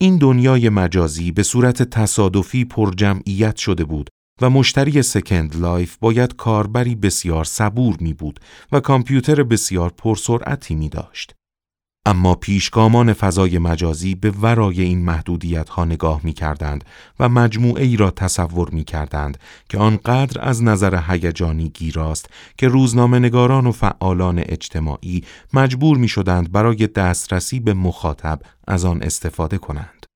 این 0.00 0.18
دنیای 0.18 0.68
مجازی 0.68 1.32
به 1.32 1.42
صورت 1.42 1.82
تصادفی 1.82 2.64
پر 2.64 2.90
جمعیت 2.96 3.56
شده 3.56 3.84
بود 3.84 4.10
و 4.42 4.50
مشتری 4.50 5.02
Second 5.02 5.56
Life 5.56 5.96
باید 5.96 6.36
کاربری 6.36 6.94
بسیار 6.94 7.44
صبور 7.44 7.96
می 8.00 8.14
بود 8.14 8.40
و 8.72 8.80
کامپیوتر 8.80 9.42
بسیار 9.42 9.92
پرسرعتی 9.98 10.74
می 10.74 10.88
داشت. 10.88 11.34
اما 12.06 12.34
پیشگامان 12.34 13.12
فضای 13.12 13.58
مجازی 13.58 14.14
به 14.14 14.30
ورای 14.30 14.82
این 14.82 15.04
محدودیت 15.04 15.68
ها 15.68 15.84
نگاه 15.84 16.20
می 16.24 16.32
کردند 16.32 16.84
و 17.20 17.28
مجموعه 17.28 17.84
ای 17.84 17.96
را 17.96 18.10
تصور 18.10 18.70
می 18.70 18.84
کردند 18.84 19.38
که 19.68 19.78
آنقدر 19.78 20.48
از 20.48 20.62
نظر 20.62 21.00
هیجانی 21.08 21.68
گیراست 21.68 22.30
که 22.58 22.68
روزنامه 22.68 23.18
نگاران 23.18 23.66
و 23.66 23.72
فعالان 23.72 24.38
اجتماعی 24.38 25.24
مجبور 25.52 25.96
می 25.96 26.08
شدند 26.08 26.52
برای 26.52 26.86
دسترسی 26.86 27.60
به 27.60 27.74
مخاطب 27.74 28.40
از 28.68 28.84
آن 28.84 29.02
استفاده 29.02 29.58
کنند. 29.58 30.06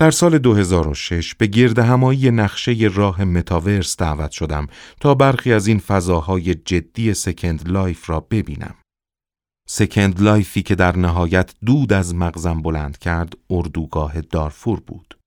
در 0.00 0.10
سال 0.10 0.38
2006 0.38 1.34
به 1.34 1.46
گرد 1.46 1.78
همایی 1.78 2.30
نقشه 2.30 2.90
راه 2.94 3.24
متاورس 3.24 3.96
دعوت 3.96 4.30
شدم 4.30 4.66
تا 5.00 5.14
برخی 5.14 5.52
از 5.52 5.66
این 5.66 5.78
فضاهای 5.78 6.54
جدی 6.54 7.14
Second 7.14 7.68
Life 7.68 8.10
را 8.10 8.20
ببینم. 8.20 8.74
Second 9.74 10.22
Life 10.22 10.54
ی 10.54 10.62
که 10.62 10.74
در 10.74 10.96
نهایت 10.96 11.54
دود 11.66 11.92
از 11.92 12.14
مغزم 12.14 12.62
بلند 12.62 12.98
کرد 12.98 13.36
اردوگاه 13.50 14.20
دارفور 14.20 14.80
بود. 14.80 15.18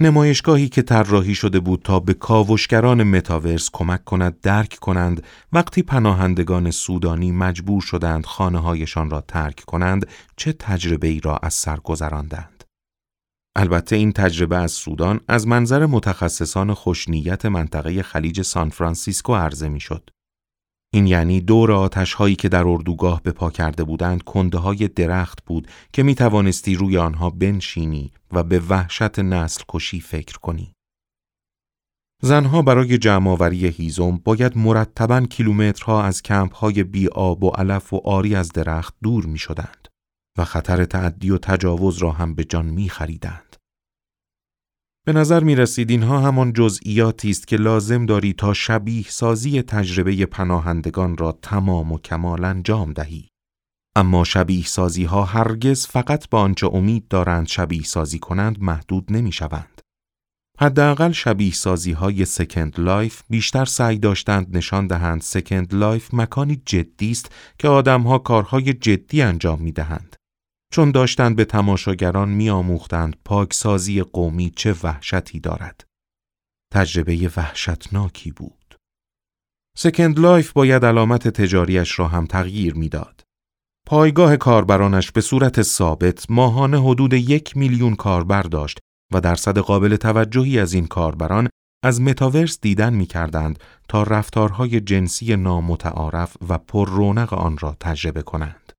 نمایشگاهی 0.00 0.68
که 0.68 0.82
طراحی 0.82 1.34
شده 1.34 1.60
بود 1.60 1.82
تا 1.82 2.00
به 2.00 2.14
کاوشگران 2.14 3.02
متاورس 3.02 3.70
کمک 3.72 4.04
کند 4.04 4.40
درک 4.40 4.78
کنند 4.80 5.22
وقتی 5.52 5.82
پناهندگان 5.82 6.70
سودانی 6.70 7.32
مجبور 7.32 7.80
شدند 7.80 8.26
خانه 8.26 8.58
هایشان 8.58 9.10
را 9.10 9.20
ترک 9.20 9.60
کنند 9.60 10.06
چه 10.36 10.52
تجربه 10.52 11.08
ای 11.08 11.20
را 11.20 11.36
از 11.36 11.54
سر 11.54 11.76
گذراندند. 11.76 12.64
البته 13.56 13.96
این 13.96 14.12
تجربه 14.12 14.56
از 14.56 14.72
سودان 14.72 15.20
از 15.28 15.46
منظر 15.46 15.86
متخصصان 15.86 16.74
خوشنیت 16.74 17.46
منطقه 17.46 18.02
خلیج 18.02 18.42
سان 18.42 18.70
فرانسیسکو 18.70 19.34
عرضه 19.34 19.68
می 19.68 19.80
شد. 19.80 20.10
این 20.92 21.06
یعنی 21.06 21.40
دور 21.40 21.72
آتش 21.72 22.14
هایی 22.14 22.36
که 22.36 22.48
در 22.48 22.68
اردوگاه 22.68 23.22
به 23.22 23.32
پا 23.32 23.50
کرده 23.50 23.84
بودند 23.84 24.22
کنده 24.22 24.58
های 24.58 24.88
درخت 24.88 25.44
بود 25.44 25.68
که 25.92 26.02
می 26.02 26.14
توانستی 26.14 26.74
روی 26.74 26.98
آنها 26.98 27.30
بنشینی 27.30 28.12
و 28.32 28.42
به 28.42 28.62
وحشت 28.68 29.18
نسل 29.18 29.62
کشی 29.68 30.00
فکر 30.00 30.38
کنی. 30.38 30.72
زنها 32.22 32.62
برای 32.62 32.98
جمعآوری 32.98 33.66
هیزم 33.66 34.20
باید 34.24 34.58
مرتبا 34.58 35.20
کیلومترها 35.20 36.02
از 36.02 36.22
کمپ 36.22 36.54
های 36.54 36.84
بی 36.84 37.08
آب 37.08 37.44
و 37.44 37.48
علف 37.50 37.92
و 37.92 38.00
آری 38.04 38.34
از 38.34 38.48
درخت 38.48 38.94
دور 39.02 39.26
می 39.26 39.38
شدند 39.38 39.88
و 40.38 40.44
خطر 40.44 40.84
تعدی 40.84 41.30
و 41.30 41.38
تجاوز 41.38 41.98
را 41.98 42.10
هم 42.10 42.34
به 42.34 42.44
جان 42.44 42.66
می 42.66 42.88
خریدند. 42.88 43.49
به 45.06 45.12
نظر 45.12 45.44
می 45.44 45.54
رسید 45.54 45.90
اینها 45.90 46.20
همان 46.20 46.52
جزئیاتی 46.52 47.30
است 47.30 47.46
که 47.46 47.56
لازم 47.56 48.06
داری 48.06 48.32
تا 48.32 48.54
شبیه 48.54 49.04
سازی 49.08 49.62
تجربه 49.62 50.26
پناهندگان 50.26 51.16
را 51.16 51.38
تمام 51.42 51.92
و 51.92 51.98
کمال 51.98 52.44
انجام 52.44 52.92
دهی. 52.92 53.28
اما 53.96 54.24
شبیه 54.24 54.64
سازی 54.64 55.04
ها 55.04 55.24
هرگز 55.24 55.86
فقط 55.86 56.28
با 56.28 56.40
آنچه 56.40 56.66
امید 56.66 57.08
دارند 57.08 57.48
شبیه 57.48 57.82
سازی 57.82 58.18
کنند 58.18 58.62
محدود 58.62 59.12
نمی 59.12 59.32
شوند. 59.32 59.80
حداقل 60.60 61.12
شبیه 61.12 61.52
سازی 61.52 61.92
های 61.92 62.24
Second 62.24 62.80
Life 62.80 63.22
بیشتر 63.28 63.64
سعی 63.64 63.98
داشتند 63.98 64.56
نشان 64.56 64.86
دهند 64.86 65.20
Second 65.20 65.74
Life 65.74 66.14
مکانی 66.14 66.62
جدی 66.66 67.10
است 67.10 67.32
که 67.58 67.68
آدمها 67.68 68.18
کارهای 68.18 68.72
جدی 68.72 69.22
انجام 69.22 69.60
می 69.60 69.72
دهند. 69.72 70.16
چون 70.72 70.90
داشتند 70.90 71.36
به 71.36 71.44
تماشاگران 71.44 72.28
میآموختند 72.28 73.16
پاکسازی 73.24 74.02
قومی 74.02 74.50
چه 74.50 74.74
وحشتی 74.82 75.40
دارد. 75.40 75.84
تجربه 76.72 77.30
وحشتناکی 77.36 78.32
بود. 78.32 78.76
Second 79.76 80.18
Life 80.18 80.52
باید 80.52 80.84
علامت 80.84 81.28
تجاریش 81.28 81.98
را 81.98 82.08
هم 82.08 82.26
تغییر 82.26 82.74
می‌داد. 82.74 83.22
پایگاه 83.86 84.36
کاربرانش 84.36 85.12
به 85.12 85.20
صورت 85.20 85.62
ثابت 85.62 86.30
ماهانه 86.30 86.80
حدود 86.82 87.12
یک 87.12 87.56
میلیون 87.56 87.94
کاربر 87.94 88.42
داشت 88.42 88.78
و 89.12 89.20
درصد 89.20 89.58
قابل 89.58 89.96
توجهی 89.96 90.58
از 90.58 90.72
این 90.72 90.86
کاربران 90.86 91.48
از 91.84 92.00
متاورس 92.00 92.60
دیدن 92.60 92.94
می 92.94 93.06
کردند 93.06 93.58
تا 93.88 94.02
رفتارهای 94.02 94.80
جنسی 94.80 95.36
نامتعارف 95.36 96.36
و 96.48 96.58
پر 96.58 96.88
رونق 96.88 97.34
آن 97.34 97.58
را 97.58 97.76
تجربه 97.80 98.22
کنند. 98.22 98.69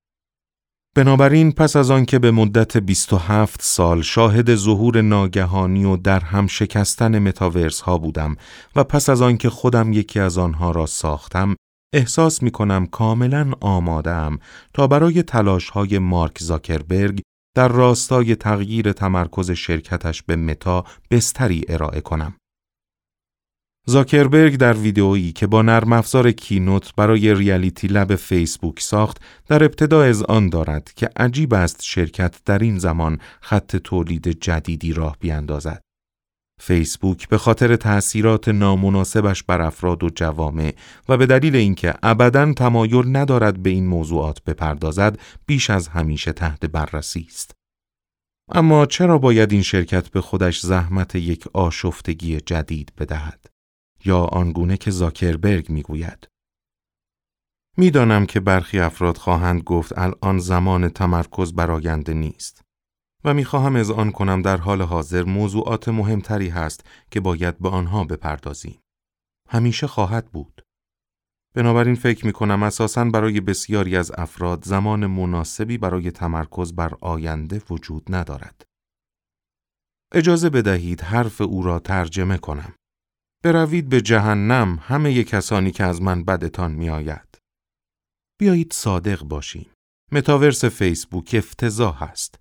بنابراین 0.95 1.51
پس 1.51 1.75
از 1.75 1.91
آنکه 1.91 2.19
به 2.19 2.31
مدت 2.31 2.77
27 2.77 3.61
سال 3.61 4.01
شاهد 4.01 4.55
ظهور 4.55 5.01
ناگهانی 5.01 5.85
و 5.85 5.97
در 5.97 6.19
هم 6.19 6.47
شکستن 6.47 7.19
متاورس 7.19 7.81
ها 7.81 7.97
بودم 7.97 8.35
و 8.75 8.83
پس 8.83 9.09
از 9.09 9.21
آنکه 9.21 9.49
خودم 9.49 9.93
یکی 9.93 10.19
از 10.19 10.37
آنها 10.37 10.71
را 10.71 10.85
ساختم 10.85 11.55
احساس 11.93 12.43
می 12.43 12.51
کنم 12.51 12.85
کاملا 12.85 13.51
آماده 13.61 14.11
ام 14.11 14.39
تا 14.73 14.87
برای 14.87 15.23
تلاش 15.23 15.69
های 15.69 15.99
مارک 15.99 16.39
زاکربرگ 16.39 17.21
در 17.55 17.67
راستای 17.67 18.35
تغییر 18.35 18.91
تمرکز 18.91 19.51
شرکتش 19.51 20.23
به 20.23 20.35
متا 20.35 20.85
بستری 21.11 21.65
ارائه 21.67 22.01
کنم. 22.01 22.33
زاکربرگ 23.85 24.55
در 24.57 24.73
ویدئویی 24.73 25.31
که 25.31 25.47
با 25.47 25.61
نرم 25.61 25.93
افزار 25.93 26.31
کینوت 26.31 26.95
برای 26.95 27.33
ریالیتی 27.33 27.87
لب 27.87 28.15
فیسبوک 28.15 28.79
ساخت 28.79 29.21
در 29.47 29.63
ابتدا 29.63 30.03
از 30.03 30.23
آن 30.23 30.49
دارد 30.49 30.93
که 30.95 31.09
عجیب 31.15 31.53
است 31.53 31.83
شرکت 31.83 32.35
در 32.45 32.59
این 32.59 32.77
زمان 32.77 33.19
خط 33.41 33.75
تولید 33.75 34.27
جدیدی 34.27 34.93
راه 34.93 35.17
بیاندازد. 35.19 35.81
فیسبوک 36.59 37.29
به 37.29 37.37
خاطر 37.37 37.75
تأثیرات 37.75 38.47
نامناسبش 38.47 39.43
بر 39.43 39.61
افراد 39.61 40.03
و 40.03 40.09
جوامع 40.09 40.75
و 41.09 41.17
به 41.17 41.25
دلیل 41.25 41.55
اینکه 41.55 41.93
ابدا 42.03 42.53
تمایل 42.53 43.17
ندارد 43.17 43.63
به 43.63 43.69
این 43.69 43.87
موضوعات 43.87 44.43
بپردازد 44.43 45.19
بیش 45.45 45.69
از 45.69 45.87
همیشه 45.87 46.31
تحت 46.31 46.65
بررسی 46.65 47.27
است. 47.29 47.51
اما 48.51 48.85
چرا 48.85 49.17
باید 49.17 49.51
این 49.51 49.61
شرکت 49.61 50.09
به 50.09 50.21
خودش 50.21 50.59
زحمت 50.59 51.15
یک 51.15 51.47
آشفتگی 51.53 52.39
جدید 52.39 52.91
بدهد؟ 52.97 53.50
یا 54.05 54.19
آنگونه 54.19 54.77
که 54.77 54.91
زاکربرگ 54.91 55.69
می‌گوید 55.69 56.27
می‌دانم 57.77 58.25
که 58.25 58.39
برخی 58.39 58.79
افراد 58.79 59.17
خواهند 59.17 59.63
گفت 59.63 59.97
الان 59.97 60.39
زمان 60.39 60.89
تمرکز 60.89 61.53
بر 61.53 61.71
آینده 61.71 62.13
نیست 62.13 62.61
و 63.23 63.33
می‌خواهم 63.33 63.75
از 63.75 63.91
آن 63.91 64.11
کنم 64.11 64.41
در 64.41 64.57
حال 64.57 64.81
حاضر 64.81 65.23
موضوعات 65.23 65.89
مهمتری 65.89 66.49
هست 66.49 66.85
که 67.11 67.19
باید 67.19 67.59
به 67.59 67.69
آنها 67.69 68.03
بپردازیم. 68.03 68.79
همیشه 69.49 69.87
خواهد 69.87 70.31
بود. 70.31 70.61
بنابراین 71.55 71.95
فکر 71.95 72.25
می 72.25 72.33
کنم 72.33 72.63
اساساً 72.63 73.05
برای 73.05 73.41
بسیاری 73.41 73.97
از 73.97 74.11
افراد 74.17 74.65
زمان 74.65 75.05
مناسبی 75.05 75.77
برای 75.77 76.11
تمرکز 76.11 76.73
بر 76.73 76.93
آینده 77.01 77.61
وجود 77.69 78.15
ندارد. 78.15 78.63
اجازه 80.13 80.49
بدهید 80.49 81.01
حرف 81.01 81.41
او 81.41 81.63
را 81.63 81.79
ترجمه 81.79 82.37
کنم. 82.37 82.73
بروید 83.43 83.89
به 83.89 84.01
جهنم 84.01 84.79
همه 84.81 85.23
کسانی 85.23 85.71
که 85.71 85.83
از 85.83 86.01
من 86.01 86.23
بدتان 86.23 86.71
می 86.71 86.89
آید. 86.89 87.37
بیایید 88.39 88.73
صادق 88.73 89.23
باشیم. 89.23 89.69
متاورس 90.11 90.65
فیسبوک 90.65 91.35
افتضاح 91.37 92.03
است. 92.03 92.35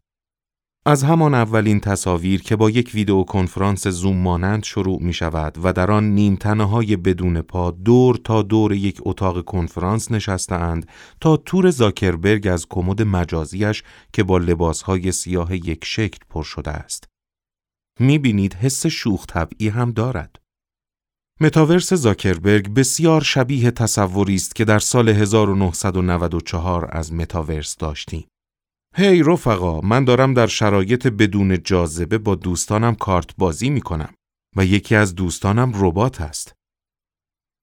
از 0.87 1.03
همان 1.03 1.35
اولین 1.35 1.81
تصاویر 1.81 2.43
که 2.43 2.57
با 2.57 2.71
یک 2.71 2.91
ویدیو 2.95 3.23
کنفرانس 3.23 3.87
زوم 3.87 4.17
مانند 4.17 4.65
شروع 4.65 5.03
می 5.03 5.13
شود 5.13 5.59
و 5.63 5.73
در 5.73 5.91
آن 5.91 6.05
نیم 6.05 6.39
های 6.45 6.97
بدون 6.97 7.43
پا 7.43 7.71
دور 7.71 8.17
تا 8.17 8.43
دور 8.43 8.73
یک 8.73 9.01
اتاق 9.03 9.45
کنفرانس 9.45 10.11
نشستند 10.11 10.89
تا 11.21 11.37
تور 11.37 11.71
زاکربرگ 11.71 12.49
از 12.49 12.67
کمد 12.71 13.03
مجازیش 13.03 13.83
که 14.13 14.23
با 14.23 14.73
های 14.87 15.13
سیاه 15.13 15.55
یک 15.55 15.85
شکل 15.85 16.19
پر 16.31 16.43
شده 16.43 16.71
است. 16.71 17.05
می 18.01 18.19
بینید 18.19 18.55
حس 18.55 18.87
شوخ 18.87 19.27
طبعی 19.27 19.69
هم 19.69 19.91
دارد. 19.91 20.37
متاورس 21.43 21.95
زاکربرگ 21.95 22.75
بسیار 22.75 23.21
شبیه 23.21 23.71
تصوری 23.71 24.35
است 24.35 24.55
که 24.55 24.65
در 24.65 24.79
سال 24.79 25.09
1994 25.09 26.89
از 26.93 27.13
متاورس 27.13 27.77
داشتیم. 27.77 28.27
هی 28.97 29.23
hey, 29.23 29.27
رفقا 29.27 29.81
من 29.81 30.05
دارم 30.05 30.35
در 30.35 30.47
شرایط 30.47 31.07
بدون 31.07 31.63
جاذبه 31.63 32.19
با 32.19 32.35
دوستانم 32.35 32.95
کارت 32.95 33.37
بازی 33.39 33.71
می 33.71 33.81
کنم 33.81 34.15
و 34.57 34.65
یکی 34.65 34.95
از 34.95 35.15
دوستانم 35.15 35.73
ربات 35.75 36.21
است. 36.21 36.53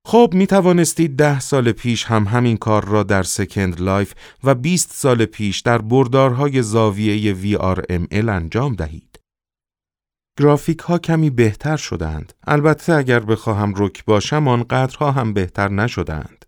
خب 0.08 0.32
می 0.34 0.48
توانستید 0.48 1.16
ده 1.16 1.40
سال 1.40 1.72
پیش 1.72 2.06
هم 2.06 2.24
همین 2.24 2.58
کار 2.58 2.86
را 2.86 3.04
در 3.04 3.24
Second 3.24 3.82
Life 3.82 4.14
و 4.44 4.56
20 4.56 4.92
سال 4.92 5.26
پیش 5.26 5.60
در 5.60 5.78
بردارهای 5.78 6.62
زاویه 6.62 7.36
VRML 7.36 8.30
انجام 8.30 8.76
دهید. 8.76 9.17
گرافیک 10.40 10.80
ها 10.80 10.98
کمی 10.98 11.30
بهتر 11.30 11.78
شدند. 11.78 12.34
البته 12.48 12.94
اگر 12.94 13.20
بخواهم 13.20 13.74
رک 13.78 14.06
باشم 14.06 14.48
آنقدرها 14.48 15.12
هم 15.12 15.34
بهتر 15.34 15.70
نشدند. 15.70 16.46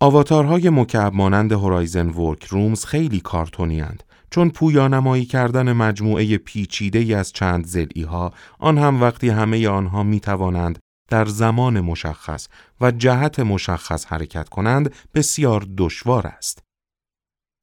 آواتارهای 0.00 0.70
مکعب 0.70 1.14
مانند 1.14 1.52
Horizon 1.52 2.08
Workrooms 2.08 2.84
خیلی 2.84 3.20
کارتونی 3.20 3.80
هند 3.80 4.02
چون 4.30 4.50
پویانمایی 4.50 5.24
کردن 5.24 5.72
مجموعه 5.72 6.38
پیچیده 6.38 6.98
ای 6.98 7.14
از 7.14 7.32
چند 7.32 7.66
ضلعی 7.66 8.02
ها 8.02 8.32
آن 8.58 8.78
هم 8.78 9.02
وقتی 9.02 9.28
همه 9.28 9.68
آنها 9.68 10.02
می 10.02 10.20
توانند 10.20 10.78
در 11.10 11.24
زمان 11.24 11.80
مشخص 11.80 12.48
و 12.80 12.90
جهت 12.90 13.40
مشخص 13.40 14.06
حرکت 14.06 14.48
کنند 14.48 14.94
بسیار 15.14 15.66
دشوار 15.76 16.26
است. 16.26 16.67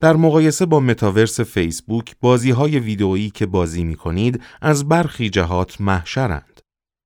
در 0.06 0.15
مقایسه 0.15 0.65
با 0.65 0.80
متاورس 0.80 1.39
فیسبوک 1.39 2.15
بازی 2.22 2.52
های 2.52 2.80
ویدئویی 2.80 3.30
که 3.30 3.46
بازی 3.46 3.84
می 3.84 3.96
کنید 3.96 4.41
از 4.62 4.88
برخی 4.88 5.30
جهات 5.30 5.82
محشرند. 5.82 6.62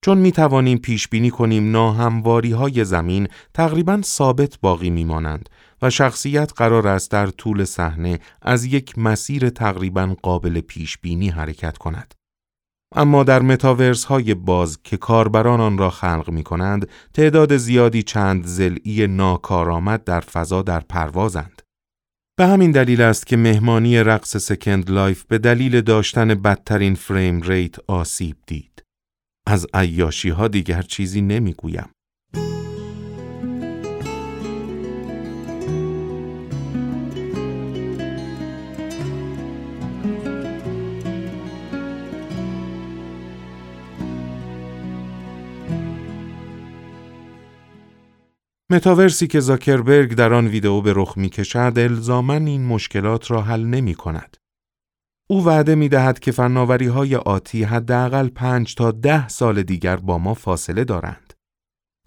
چون 0.05 0.17
می 0.17 0.31
توانیم 0.31 0.77
پیش 0.77 1.07
بینی 1.07 1.29
کنیم 1.29 1.71
ناهمواری 1.71 2.51
های 2.51 2.85
زمین 2.85 3.27
تقریبا 3.53 4.01
ثابت 4.03 4.59
باقی 4.61 4.89
می 4.89 5.03
مانند 5.03 5.49
و 5.81 5.89
شخصیت 5.89 6.53
قرار 6.55 6.87
است 6.87 7.11
در 7.11 7.27
طول 7.27 7.63
صحنه 7.63 8.19
از 8.41 8.65
یک 8.65 8.97
مسیر 8.97 9.49
تقریبا 9.49 10.15
قابل 10.23 10.61
پیش 10.61 10.97
بینی 10.97 11.29
حرکت 11.29 11.77
کند. 11.77 12.13
اما 12.95 13.23
در 13.23 13.41
متاورس 13.41 14.03
های 14.03 14.33
باز 14.33 14.83
که 14.83 14.97
کاربران 14.97 15.61
آن 15.61 15.77
را 15.77 15.89
خلق 15.89 16.29
می 16.29 16.43
کنند، 16.43 16.89
تعداد 17.13 17.57
زیادی 17.57 18.03
چند 18.03 18.45
ضلعی 18.45 19.07
ناکارآمد 19.07 20.03
در 20.03 20.19
فضا 20.19 20.61
در 20.61 20.79
پروازند. 20.79 21.61
به 22.39 22.47
همین 22.47 22.71
دلیل 22.71 23.01
است 23.01 23.27
که 23.27 23.37
مهمانی 23.37 23.97
رقص 23.97 24.37
Second 24.37 24.89
Life 24.89 25.23
به 25.23 25.37
دلیل 25.37 25.81
داشتن 25.81 26.27
بدترین 26.27 26.95
frame 26.95 27.41
rate 27.41 27.75
آسیب 27.87 28.37
دید. 28.47 28.83
از 29.47 29.67
عیاشی 29.73 30.29
ها 30.29 30.47
دیگر 30.47 30.81
چیزی 30.81 31.21
نمی‌گویم. 31.21 31.89
متاورسی 48.71 49.27
که 49.27 49.39
زاکربرگ 49.39 50.13
در 50.13 50.33
آن 50.33 50.47
ویدئو 50.47 50.81
به 50.81 50.93
رخ 50.95 51.17
می 51.17 51.29
کشد 51.29 51.73
الزامن 51.77 52.47
این 52.47 52.65
مشکلات 52.65 53.31
را 53.31 53.41
حل 53.41 53.65
نمی 53.65 53.95
کند. 53.95 54.37
او 55.29 55.45
وعده 55.45 55.75
می 55.75 55.89
دهد 55.89 56.19
که 56.19 56.31
فناوری 56.31 56.87
های 56.87 57.15
آتی 57.15 57.63
حداقل 57.63 58.27
پنج 58.27 58.75
تا 58.75 58.91
ده 58.91 59.27
سال 59.27 59.63
دیگر 59.63 59.95
با 59.95 60.17
ما 60.17 60.33
فاصله 60.33 60.83
دارند. 60.83 61.33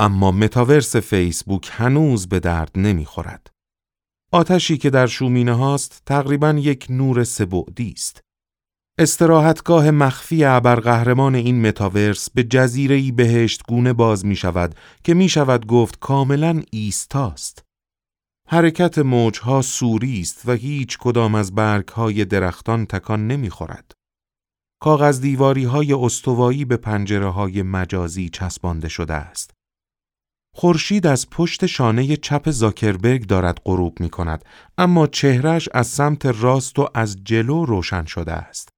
اما 0.01 0.31
متاورس 0.31 0.97
فیسبوک 0.97 1.71
هنوز 1.73 2.29
به 2.29 2.41
درد 2.41 2.71
نمی 2.75 3.05
خورد. 3.05 3.51
آتشی 4.33 4.79
که 4.79 4.91
در 4.91 5.07
شومینه 5.07 5.55
هاست 5.55 6.03
تقریبا 6.07 6.51
یک 6.51 6.87
نور 6.91 7.25
سبعدی 7.25 7.93
است. 7.97 8.21
استراحتگاه 8.99 9.91
مخفی 9.91 10.45
ابرقهرمان 10.45 11.35
این 11.35 11.67
متاورس 11.67 12.31
به 12.31 12.45
جزیره‌ای 12.45 13.13
بهشت 13.13 13.63
گونه 13.69 13.93
باز 13.93 14.27
می 14.27 14.37
شود 14.37 14.75
که 15.05 15.15
می 15.15 15.29
شود 15.29 15.67
گفت 15.67 15.99
کاملا 15.99 16.63
ایستاست. 16.71 17.65
حرکت 18.49 18.99
موجها 18.99 19.63
سوری 19.63 20.21
است 20.21 20.49
و 20.49 20.53
هیچ 20.53 20.99
کدام 20.99 21.35
از 21.35 21.55
برگهای 21.55 22.25
درختان 22.25 22.87
تکان 22.87 23.27
نمی‌خورد. 23.27 23.93
کاغذ 24.81 25.21
دیواری 25.21 25.65
های 25.65 25.93
استوایی 25.93 26.65
به 26.65 26.77
پنجره 26.77 27.29
های 27.29 27.63
مجازی 27.63 28.29
چسبانده 28.29 28.89
شده 28.89 29.15
است. 29.15 29.51
خورشید 30.55 31.07
از 31.07 31.31
پشت 31.31 31.67
شانه 31.67 32.17
چپ 32.17 32.51
زاکربرگ 32.51 33.27
دارد 33.27 33.61
غروب 33.65 34.01
می 34.01 34.11
کند 34.11 34.45
اما 34.79 35.07
چهرش 35.07 35.69
از 35.75 35.87
سمت 35.87 36.27
راست 36.27 36.79
و 36.79 36.89
از 36.95 37.17
جلو 37.25 37.65
روشن 37.65 38.05
شده 38.05 38.33
است. 38.33 38.69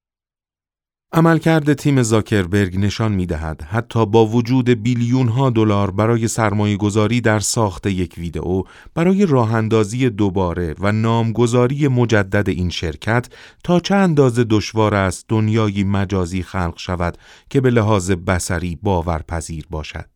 عملکرد 1.13 1.73
تیم 1.73 2.01
زاکربرگ 2.01 2.77
نشان 2.77 3.11
می 3.11 3.25
دهد 3.25 3.61
حتی 3.61 4.05
با 4.05 4.25
وجود 4.25 4.69
بیلیون 4.69 5.27
ها 5.27 5.49
دلار 5.49 5.91
برای 5.91 6.27
سرمایه 6.27 6.77
گذاری 6.77 7.21
در 7.21 7.39
ساخت 7.39 7.87
یک 7.87 8.13
ویدئو 8.17 8.63
برای 8.93 9.25
راه 9.25 9.53
اندازی 9.53 10.09
دوباره 10.09 10.75
و 10.79 10.91
نامگذاری 10.91 11.87
مجدد 11.87 12.49
این 12.49 12.69
شرکت 12.69 13.27
تا 13.63 13.79
چه 13.79 13.95
اندازه 13.95 14.43
دشوار 14.43 14.95
است 14.95 15.25
دنیایی 15.27 15.83
مجازی 15.83 16.43
خلق 16.43 16.77
شود 16.77 17.17
که 17.49 17.61
به 17.61 17.69
لحاظ 17.69 18.11
بسری 18.11 18.79
باورپذیر 18.81 19.65
باشد. 19.69 20.09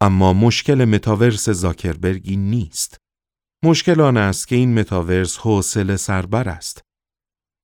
اما 0.00 0.32
مشکل 0.32 0.84
متاورس 0.84 1.48
زاکربرگی 1.50 2.36
نیست. 2.36 3.00
مشکل 3.64 4.00
آن 4.00 4.16
است 4.16 4.48
که 4.48 4.56
این 4.56 4.80
متاورس 4.80 5.38
حوصله 5.38 5.96
سربر 5.96 6.48
است. 6.48 6.85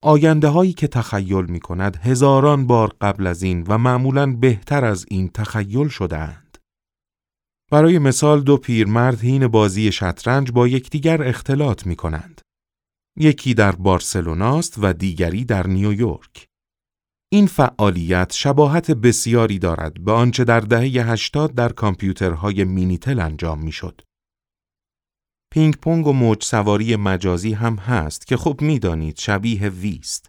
آینده 0.03 0.49
هایی 0.49 0.73
که 0.73 0.89
تخیل 0.89 1.45
می 1.45 1.61
کند 1.61 1.97
هزاران 1.97 2.67
بار 2.67 2.93
قبل 3.01 3.27
از 3.27 3.43
این 3.43 3.65
و 3.69 3.79
معمولا 3.79 4.37
بهتر 4.37 4.85
از 4.85 5.07
این 5.09 5.29
تخیل 5.29 5.89
شدهاند. 5.89 6.59
برای 7.71 7.99
مثال 7.99 8.43
دو 8.43 8.57
پیرمرد 8.57 9.21
حین 9.21 9.47
بازی 9.47 9.93
شطرنج 9.93 10.53
با 10.53 10.69
یکدیگر 10.69 11.23
اختلاط 11.23 11.87
می 11.87 11.97
کنند. 11.97 12.41
یکی 13.19 13.55
در 13.55 13.73
بارسلوناست 13.73 14.75
و 14.79 14.93
دیگری 14.93 15.45
در 15.45 15.67
نیویورک. 15.67 16.47
این 17.33 17.47
فعالیت 17.47 18.33
شباهت 18.33 18.91
بسیاری 18.91 19.59
دارد 19.59 20.05
به 20.05 20.13
آنچه 20.13 20.45
در 20.45 20.61
دهه 20.61 21.11
80 21.11 21.55
در 21.55 21.69
کامپیوترهای 21.69 22.65
Minitel 22.65 23.21
انجام 23.21 23.61
می‌شد. 23.61 24.01
پینگ 25.53 25.77
پونگ 25.77 26.07
و 26.07 26.13
موج 26.13 26.45
سواری 26.45 26.97
مجازی 26.97 27.53
هم 27.53 27.77
هست 27.77 28.27
که 28.27 28.37
خب 28.37 28.61
می‌دانید 28.61 29.19
شبیه 29.19 29.69
Wii 29.69 29.99
ست. 29.99 30.29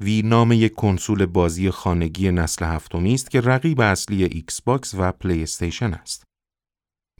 Wii 0.00 0.22
نام 0.22 0.52
یک 0.52 0.74
کنسول 0.74 1.26
بازی 1.26 1.70
خانگی 1.70 2.30
نسل 2.30 2.64
هفتمی 2.64 3.14
است 3.14 3.30
که 3.30 3.40
رقیب 3.40 3.80
اصلی 3.80 4.24
Xbox 4.24 4.94
و 4.98 5.12
PlayStation 5.12 5.94
است. 5.94 6.24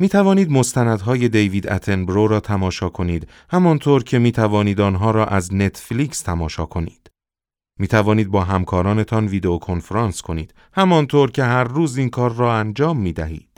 می 0.00 0.08
توانید 0.08 0.50
مستندهای 0.50 1.28
دیوید 1.28 1.68
اتنبرو 1.68 2.26
را 2.26 2.40
تماشا 2.40 2.88
کنید 2.88 3.28
همانطور 3.50 4.04
که 4.04 4.18
می 4.18 4.32
توانید 4.32 4.80
آنها 4.80 5.10
را 5.10 5.26
از 5.26 5.54
نتفلیکس 5.54 6.20
تماشا 6.20 6.66
کنید. 6.66 7.10
می 7.78 7.88
توانید 7.88 8.28
با 8.28 8.44
همکارانتان 8.44 9.26
ویدیو 9.26 9.58
کنفرانس 9.58 10.22
کنید 10.22 10.54
همانطور 10.72 11.30
که 11.30 11.44
هر 11.44 11.64
روز 11.64 11.96
این 11.96 12.10
کار 12.10 12.32
را 12.32 12.54
انجام 12.54 13.00
می 13.00 13.12
دهید. 13.12 13.51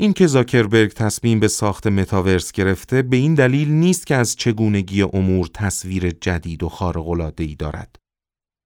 اینکه 0.00 0.26
زاکربرگ 0.26 0.92
تصمیم 0.92 1.40
به 1.40 1.48
ساخت 1.48 1.86
متاورس 1.86 2.52
گرفته 2.52 3.02
به 3.02 3.16
این 3.16 3.34
دلیل 3.34 3.70
نیست 3.70 4.06
که 4.06 4.14
از 4.14 4.36
چگونگی 4.36 5.02
امور 5.02 5.46
تصویر 5.54 6.10
جدید 6.10 6.62
و 6.62 6.68
خارق‌العاده‌ای 6.68 7.54
دارد. 7.54 7.96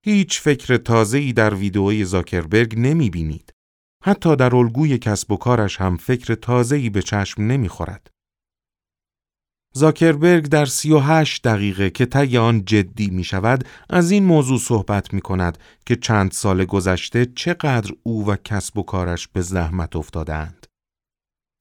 هیچ 0.04 0.40
فکر 0.40 0.76
تازه‌ای 0.76 1.32
در 1.32 1.54
ویدئوی 1.54 2.04
زاکربرگ 2.04 2.74
نمی 2.78 3.10
بینید. 3.10 3.52
حتی 4.04 4.36
در 4.36 4.56
الگوی 4.56 4.98
کسب 4.98 5.32
و 5.32 5.36
کارش 5.36 5.80
هم 5.80 5.96
فکر 5.96 6.34
تازه‌ای 6.34 6.90
به 6.90 7.02
چشم 7.02 7.42
نمی‌خورد. 7.42 8.10
زاکربرگ 9.74 10.46
در 10.46 10.66
38 10.66 11.42
دقیقه 11.42 11.90
که 11.90 12.06
طی 12.06 12.38
آن 12.38 12.64
جدی 12.64 13.10
می 13.10 13.24
شود 13.24 13.64
از 13.90 14.10
این 14.10 14.24
موضوع 14.24 14.58
صحبت 14.58 15.14
می 15.14 15.20
کند 15.20 15.58
که 15.86 15.96
چند 15.96 16.30
سال 16.30 16.64
گذشته 16.64 17.26
چقدر 17.26 17.92
او 18.02 18.26
و 18.26 18.36
کسب 18.36 18.78
و 18.78 18.82
کارش 18.82 19.28
به 19.28 19.40
زحمت 19.40 19.96
افتادند. 19.96 20.66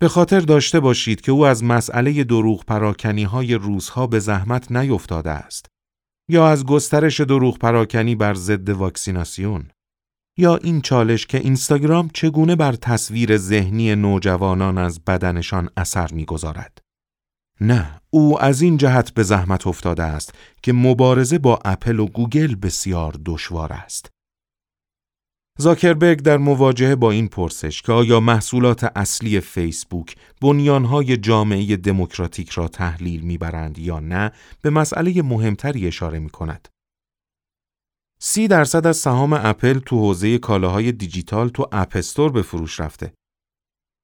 به 0.04 0.10
خاطر 0.10 0.40
داشته 0.40 0.80
باشید 0.80 1.22
که 1.22 1.32
او 1.32 1.46
از 1.46 1.64
مسئله 1.64 2.24
دروغ 2.24 2.66
پراکنی 2.66 3.24
های 3.24 3.54
روزها 3.54 4.08
به 4.08 4.20
زحمت 4.20 4.72
نیفتاده 4.72 5.32
است. 5.32 5.66
یا 6.30 6.48
از 6.48 6.66
گسترش 6.66 7.22
دروغ 7.22 7.58
پراکنی 7.58 8.16
بر 8.16 8.34
ضد 8.34 8.70
واکسیناسیون. 8.70 9.70
یا 10.38 10.56
این 10.56 10.82
چالش 10.82 11.26
که 11.26 11.38
اینستاگرام 11.38 12.10
چگونه 12.14 12.56
بر 12.56 12.74
تصویر 12.74 13.38
ذهنی 13.38 13.96
نوجوانان 13.96 14.78
از 14.78 15.04
بدنشان 15.06 15.70
اثر 15.78 16.14
می‌گذارد. 16.14 16.78
نه، 17.62 18.02
او 18.10 18.42
از 18.42 18.62
این 18.62 18.78
جهت 18.78 19.14
به 19.14 19.24
زحمت 19.24 19.68
افتاده 19.68 20.04
است 20.04 20.34
که 20.64 20.74
مبارزه 20.74 21.38
با 21.38 21.60
اپل 21.66 22.00
و 22.00 22.06
گوگل 22.06 22.56
بسیار 22.56 23.16
دشوار 23.26 23.74
است. 23.74 24.10
زاکربرگ 25.58 26.22
در 26.22 26.38
مواجهه 26.38 26.96
با 26.96 27.12
این 27.12 27.28
پرسش 27.28 27.82
که 27.82 27.92
آیا 27.92 28.20
محصولات 28.20 28.84
اصلی 28.96 29.40
فیسبوک 29.40 30.16
بنیانهای 30.42 31.18
جامعه 31.18 31.76
دموکراتیک 31.76 32.50
را 32.50 32.68
تحلیل 32.68 33.22
می‌برند 33.22 33.80
یا 33.80 34.00
نه 34.00 34.32
به 34.62 34.70
مسئله 34.70 35.22
مهمتری 35.22 35.88
اشاره 35.88 36.20
می 36.20 36.30
کند. 36.30 36.68
سی 38.20 38.48
درصد 38.48 38.88
از 38.88 38.98
سهام 38.98 39.34
اپل 39.34 39.80
تو 39.80 40.00
حوزه 40.00 40.38
کالاهای 40.38 40.92
دیجیتال 40.92 41.50
تو 41.50 41.68
App 41.72 41.94
Store 41.94 42.32
به 42.32 42.42
فروش 42.42 42.80
رفته. 42.80 43.14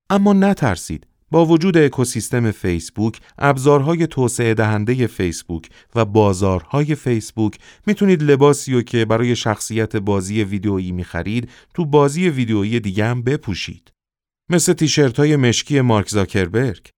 اما 0.10 0.34
نترسید 0.34 1.08
با 1.32 1.46
وجود 1.46 1.78
اکوسیستم 1.78 2.52
فیسبوک، 2.52 3.20
ابزارهای 3.38 4.08
توسعه 4.08 4.54
دهنده 4.54 5.08
فیسبوک 5.08 5.70
و 5.96 6.06
بازارهای 6.06 6.96
فیسبوک 6.96 7.60
می‌تونید 7.86 8.24
لباسی 8.24 8.74
رو 8.74 8.82
که 8.82 9.06
برای 9.06 9.36
شخصیت 9.36 9.96
بازی 9.96 10.44
ویدیویی 10.44 10.92
می‌خرید 10.92 11.50
تو 11.74 11.86
بازی 11.86 12.30
ویدیویی 12.30 12.80
دیگه 12.80 13.06
هم 13.06 13.22
بپوشید. 13.22 13.92
مثل 14.50 14.74
تیشرت 14.74 15.20
های 15.20 15.36
مشکی 15.36 15.82
مارک 15.82 16.10
زاکربرگ. 16.10 16.90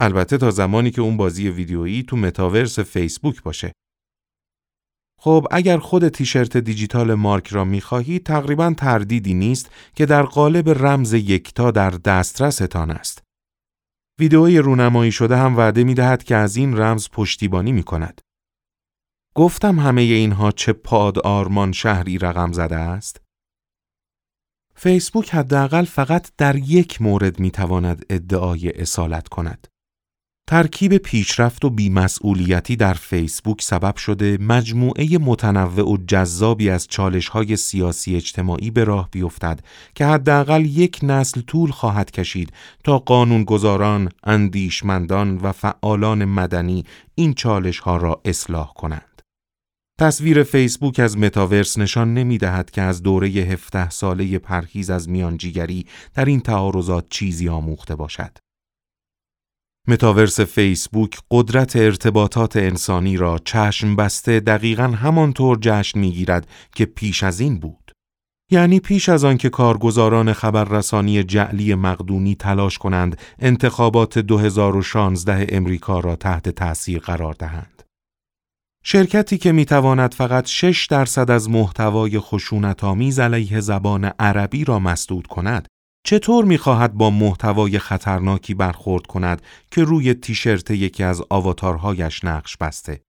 البته 0.00 0.38
تا 0.38 0.50
زمانی 0.50 0.90
که 0.90 1.00
اون 1.00 1.16
بازی 1.16 1.48
ویدیویی 1.48 2.02
تو 2.02 2.16
متاورس 2.16 2.78
فیسبوک 2.78 3.42
باشه. 3.42 3.72
خب 5.20 5.46
اگر 5.50 5.78
خود 5.78 6.08
تیشرت 6.08 6.56
دیجیتال 6.56 7.14
مارک 7.14 7.48
را 7.48 7.64
می‌خواهید 7.64 8.26
تقریبا 8.26 8.74
تردیدی 8.76 9.34
نیست 9.34 9.70
که 9.94 10.06
در 10.06 10.22
قالب 10.22 10.68
رمز 10.68 11.12
یکتا 11.12 11.70
در 11.70 11.90
دسترستان 11.90 12.90
است. 12.90 13.27
ویدئوی 14.18 14.58
رونمایی 14.58 15.12
شده 15.12 15.36
هم 15.36 15.56
وعده 15.56 15.84
می 15.84 15.94
دهد 15.94 16.24
که 16.24 16.36
از 16.36 16.56
این 16.56 16.76
رمز 16.76 17.08
پشتیبانی 17.12 17.72
می 17.72 17.82
کند. 17.82 18.20
گفتم 19.34 19.78
همه 19.78 20.02
اینها 20.02 20.50
چه 20.50 20.72
پاد 20.72 21.18
آرمان 21.18 21.72
شهری 21.72 22.18
رقم 22.18 22.52
زده 22.52 22.76
است؟ 22.76 23.20
فیسبوک 24.74 25.34
حداقل 25.34 25.84
فقط 25.84 26.32
در 26.36 26.56
یک 26.56 27.02
مورد 27.02 27.40
می 27.40 27.50
تواند 27.50 28.04
ادعای 28.10 28.80
اصالت 28.80 29.28
کند. 29.28 29.67
ترکیب 30.50 30.96
پیشرفت 30.96 31.64
و 31.64 31.70
بیمسئولیتی 31.70 32.76
در 32.76 32.94
فیسبوک 32.94 33.62
سبب 33.62 33.96
شده 33.96 34.38
مجموعه 34.40 35.18
متنوع 35.18 35.92
و 35.92 35.96
جذابی 36.06 36.70
از 36.70 36.86
چالش‌های 36.86 37.56
سیاسی 37.56 38.16
اجتماعی 38.16 38.70
به 38.70 38.84
راه 38.84 39.08
بیفتد 39.12 39.60
که 39.94 40.06
حداقل 40.06 40.64
یک 40.64 41.00
نسل 41.02 41.40
طول 41.40 41.70
خواهد 41.70 42.10
کشید 42.10 42.52
تا 42.84 42.98
قانونگذاران، 42.98 44.08
اندیشمندان 44.24 45.36
و 45.36 45.52
فعالان 45.52 46.24
مدنی 46.24 46.84
این 47.14 47.34
چالش‌ها 47.34 47.96
را 47.96 48.20
اصلاح 48.24 48.72
کنند. 48.72 49.22
تصویر 50.00 50.42
فیسبوک 50.42 51.00
از 51.00 51.18
متاورس 51.18 51.78
نشان 51.78 52.14
نمی 52.14 52.38
دهد 52.38 52.70
که 52.70 52.82
از 52.82 53.02
دوره 53.02 53.28
17 53.28 53.90
ساله 53.90 54.38
پرهیز 54.38 54.90
از 54.90 55.08
میانجیگری 55.08 55.86
در 56.14 56.24
این 56.24 56.40
تعارضات 56.40 57.06
چیزی 57.10 57.48
آموخته 57.48 57.96
باشد. 57.96 58.47
متاورس 59.88 60.40
فیسبوک 60.40 61.18
قدرت 61.30 61.76
ارتباطات 61.76 62.56
انسانی 62.56 63.16
را 63.16 63.38
چشم 63.44 63.96
بسته 63.96 64.40
دقیقا 64.40 64.82
همانطور 64.82 65.58
جشن 65.60 65.98
می‌گیرد 65.98 66.48
که 66.74 66.84
پیش 66.84 67.22
از 67.22 67.40
این 67.40 67.58
بود. 67.58 67.92
یعنی 68.50 68.80
پیش 68.80 69.08
از 69.08 69.24
آنکه 69.24 69.48
کارگزاران 69.48 70.32
خبررسانی 70.32 71.22
جعلی 71.22 71.74
مقدونی 71.74 72.34
تلاش 72.34 72.78
کنند 72.78 73.18
انتخابات 73.38 74.18
2016 74.18 75.46
امریکا 75.48 76.00
را 76.00 76.16
تحت 76.16 76.48
تأثیر 76.48 76.98
قرار 76.98 77.34
دهند. 77.38 77.82
شرکتی 78.84 79.38
که 79.38 79.52
می‌تواند 79.52 80.14
فقط 80.14 80.46
6 80.46 80.86
درصد 80.86 81.30
از 81.30 81.50
محتوای 81.50 82.18
خشونت‌آمیز 82.18 83.18
علیه 83.18 83.60
زبان 83.60 84.04
عربی 84.04 84.64
را 84.64 84.78
مسدود 84.78 85.26
کند 85.26 85.68
چطور 86.04 86.44
می‌خواهد 86.44 86.94
با 86.94 87.10
محتوای 87.10 87.78
خطرناکی 87.78 88.54
برخورد 88.54 89.06
کند 89.06 89.42
که 89.70 89.84
روی 89.84 90.14
تیشرت 90.14 90.70
یکی 90.70 91.02
از 91.02 91.22
آواتارهایش 91.30 92.24
نقش 92.24 92.56
بسته؟ 92.56 93.02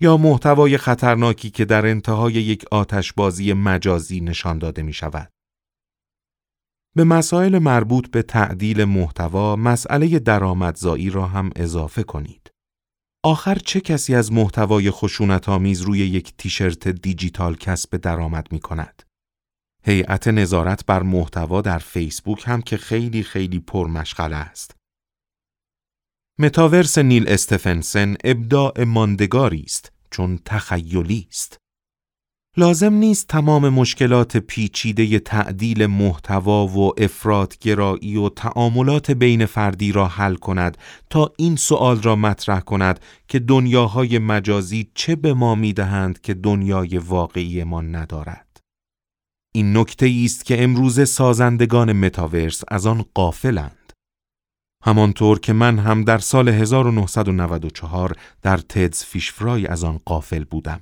یا 0.00 0.16
محتوای 0.16 0.78
خطرناکی 0.78 1.50
که 1.50 1.64
در 1.64 1.86
انتهای 1.86 2.32
یک 2.32 2.64
آتشبازی 2.70 3.52
مجازی 3.52 4.20
نشان 4.20 4.58
داده 4.58 4.82
می 4.82 4.92
شود؟ 4.92 5.32
به 6.96 7.04
مسائل 7.04 7.58
مربوط 7.58 8.10
به 8.10 8.22
تعدیل 8.22 8.84
محتوا 8.84 9.56
مسئله 9.56 10.18
درآمدزایی 10.18 11.10
را 11.10 11.26
هم 11.26 11.50
اضافه 11.56 12.02
کنید. 12.02 12.50
آخر 13.24 13.54
چه 13.54 13.80
کسی 13.80 14.14
از 14.14 14.32
محتوای 14.32 14.90
خشونت 14.90 15.48
آمیز 15.48 15.80
روی 15.80 15.98
یک 15.98 16.36
تیشرت 16.36 16.88
دیجیتال 16.88 17.54
کسب 17.54 17.96
درآمد 17.96 18.46
می 18.52 18.60
کند؟ 18.60 19.02
هیئت 19.82 20.28
نظارت 20.28 20.86
بر 20.86 21.02
محتوا 21.02 21.60
در 21.60 21.78
فیسبوک 21.78 22.42
هم 22.46 22.62
که 22.62 22.76
خیلی 22.76 23.22
خیلی 23.22 23.58
پرمشغله 23.58 24.36
است. 24.36 24.76
متاورس 26.38 26.98
نیل 26.98 27.28
استفنسن 27.28 28.16
ابداع 28.24 28.84
ماندگاری 28.84 29.62
است 29.66 29.92
چون 30.10 30.38
تخیلی 30.44 31.26
است. 31.30 31.56
لازم 32.56 32.94
نیست 32.94 33.28
تمام 33.28 33.68
مشکلات 33.68 34.36
پیچیده 34.36 35.18
تعدیل 35.18 35.86
محتوا 35.86 36.66
و 36.66 37.02
افرادگرایی 37.02 38.16
و 38.16 38.28
تعاملات 38.28 39.10
بین 39.10 39.46
فردی 39.46 39.92
را 39.92 40.06
حل 40.06 40.34
کند 40.34 40.78
تا 41.10 41.32
این 41.36 41.56
سوال 41.56 42.02
را 42.02 42.16
مطرح 42.16 42.60
کند 42.60 43.00
که 43.28 43.38
دنیاهای 43.38 44.18
مجازی 44.18 44.90
چه 44.94 45.16
به 45.16 45.34
ما 45.34 45.54
می‌دهند 45.54 46.20
که 46.20 46.34
دنیای 46.34 46.98
واقعی 46.98 47.64
ما 47.64 47.80
ندارد. 47.80 48.49
این 49.52 49.76
نکته 49.76 50.22
است 50.24 50.44
که 50.44 50.64
امروز 50.64 51.08
سازندگان 51.08 51.92
متاورس 51.92 52.62
از 52.68 52.86
آن 52.86 53.04
قافلند. 53.14 53.92
همانطور 54.84 55.40
که 55.40 55.52
من 55.52 55.78
هم 55.78 56.04
در 56.04 56.18
سال 56.18 56.48
1994 56.48 58.16
در 58.42 58.56
تدز 58.56 59.04
فیشفرای 59.04 59.66
از 59.66 59.84
آن 59.84 60.00
قافل 60.04 60.44
بودم. 60.44 60.80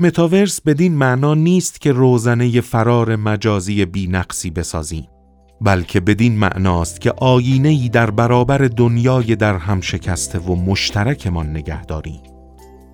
متاورس 0.00 0.60
بدین 0.60 0.94
معنا 0.94 1.34
نیست 1.34 1.80
که 1.80 1.92
روزنه 1.92 2.60
فرار 2.60 3.16
مجازی 3.16 3.84
بینقصی 3.84 4.50
بسازیم. 4.50 5.08
بلکه 5.60 6.00
بدین 6.00 6.38
معناست 6.38 7.00
که 7.00 7.12
آینه 7.12 7.68
ای 7.68 7.88
در 7.88 8.10
برابر 8.10 8.58
دنیای 8.58 9.36
در 9.36 9.56
هم 9.56 9.80
شکسته 9.80 10.38
و 10.38 10.54
مشترکمان 10.54 11.50
نگه 11.50 11.84
داریم. 11.84 12.33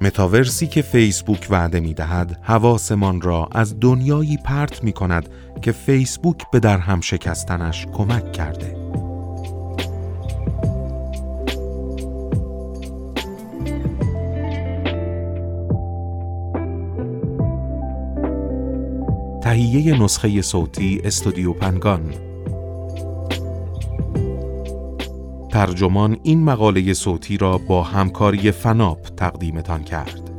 متاورسی 0.01 0.67
که 0.67 0.83
فیسبوک 0.83 1.47
وعده 1.51 1.81
می 1.81 1.95
دهد 1.95 2.39
حواسمان 2.43 3.21
را 3.21 3.49
از 3.53 3.81
دنیایی 3.81 4.37
پرت 4.45 4.85
می 4.85 4.93
کند 4.93 5.29
که 5.63 5.73
فیسبوک 5.73 6.51
به 6.53 6.61
در 6.61 6.79
هم 6.79 7.01
شکستنش 7.01 7.87
کمک 7.93 8.33
کرده. 8.33 8.77
تهیه 19.43 20.03
نسخه 20.03 20.43
صوتی 20.43 21.01
استودیو 21.05 21.53
پنگان 21.53 22.30
ترجمان 25.61 26.17
این 26.23 26.45
مقاله 26.45 26.95
صوتی 26.95 27.37
را 27.37 27.59
با 27.59 27.83
همکاری 27.83 28.51
فناپ 28.51 28.99
تقدیمتان 29.17 29.85
کرد. 29.85 30.30